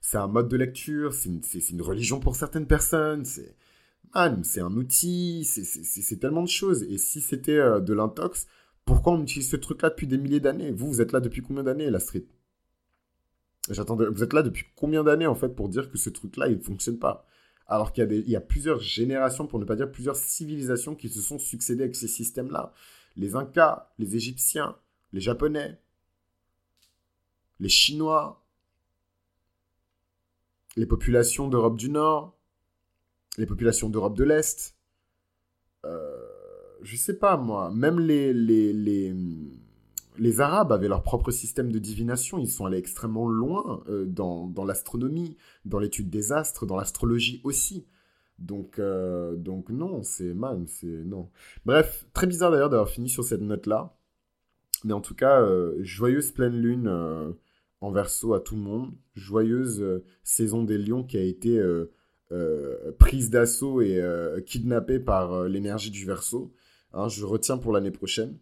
[0.00, 3.24] C'est un mode de lecture, c'est une, une, religion pour certaines personnes.
[3.24, 3.56] C'est
[4.44, 6.84] c'est un outil, c'est tellement de choses.
[6.84, 8.46] Et si c'était euh, de l'intox,
[8.84, 10.70] pourquoi on utilise ce truc-là depuis des milliers d'années?
[10.70, 12.24] Vous, vous êtes là depuis combien d'années, la street?
[13.70, 14.06] J'attendais.
[14.06, 16.62] Vous êtes là depuis combien d'années en fait pour dire que ce truc-là il ne
[16.62, 17.26] fonctionne pas?
[17.66, 21.08] Alors qu'il y, a y a plusieurs générations, pour ne pas dire plusieurs civilisations qui
[21.08, 22.74] se sont succédées avec ces systèmes-là.
[23.16, 24.76] Les Incas, les Égyptiens,
[25.14, 25.80] les Japonais,
[27.60, 28.44] les Chinois,
[30.76, 32.33] les populations d'Europe du Nord,
[33.38, 34.76] les populations d'Europe de l'Est.
[35.84, 36.16] Euh,
[36.82, 39.14] je sais pas moi, même les, les, les
[40.18, 42.38] les Arabes avaient leur propre système de divination.
[42.38, 47.86] Ils sont allés extrêmement loin euh, dans, l'astronomie, dans l'étude des astres, dans l'astrologie aussi.
[48.38, 51.30] Donc, euh, donc non, c'est man, c'est non.
[51.64, 53.96] Bref, très bizarre d'ailleurs d'avoir fini sur cette note-là.
[54.84, 56.88] Mais en tout cas, euh, joyeuse pleine lune
[57.80, 58.92] en verso à tout le monde.
[59.14, 61.60] Joyeuse saison des lions qui a été
[62.98, 64.02] prise d'assaut et
[64.46, 66.52] kidnappée par l'énergie du verso.
[66.92, 68.38] Hein, je retiens pour l'année prochaine.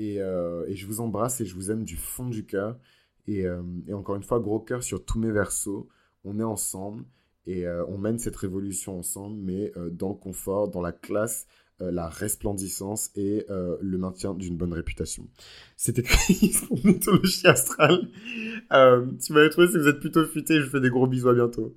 [0.00, 2.78] Euh, et, je vous embrasse et je vous aime du fond du cœur.
[3.26, 3.62] Et, euh,
[3.92, 5.88] encore une fois, gros cœur sur tous mes versos.
[6.24, 7.04] On est ensemble
[7.46, 11.46] et euh, on mène cette révolution ensemble, mais dans le confort, dans la classe,
[11.80, 15.28] la resplendissance et le maintien d'une bonne réputation.
[15.76, 18.08] C'était Chris pour Mythologie Astrale.
[18.70, 20.60] tu m'avez trouvé si vous êtes plutôt futé.
[20.60, 21.76] Je vous fais des gros bisous à bientôt.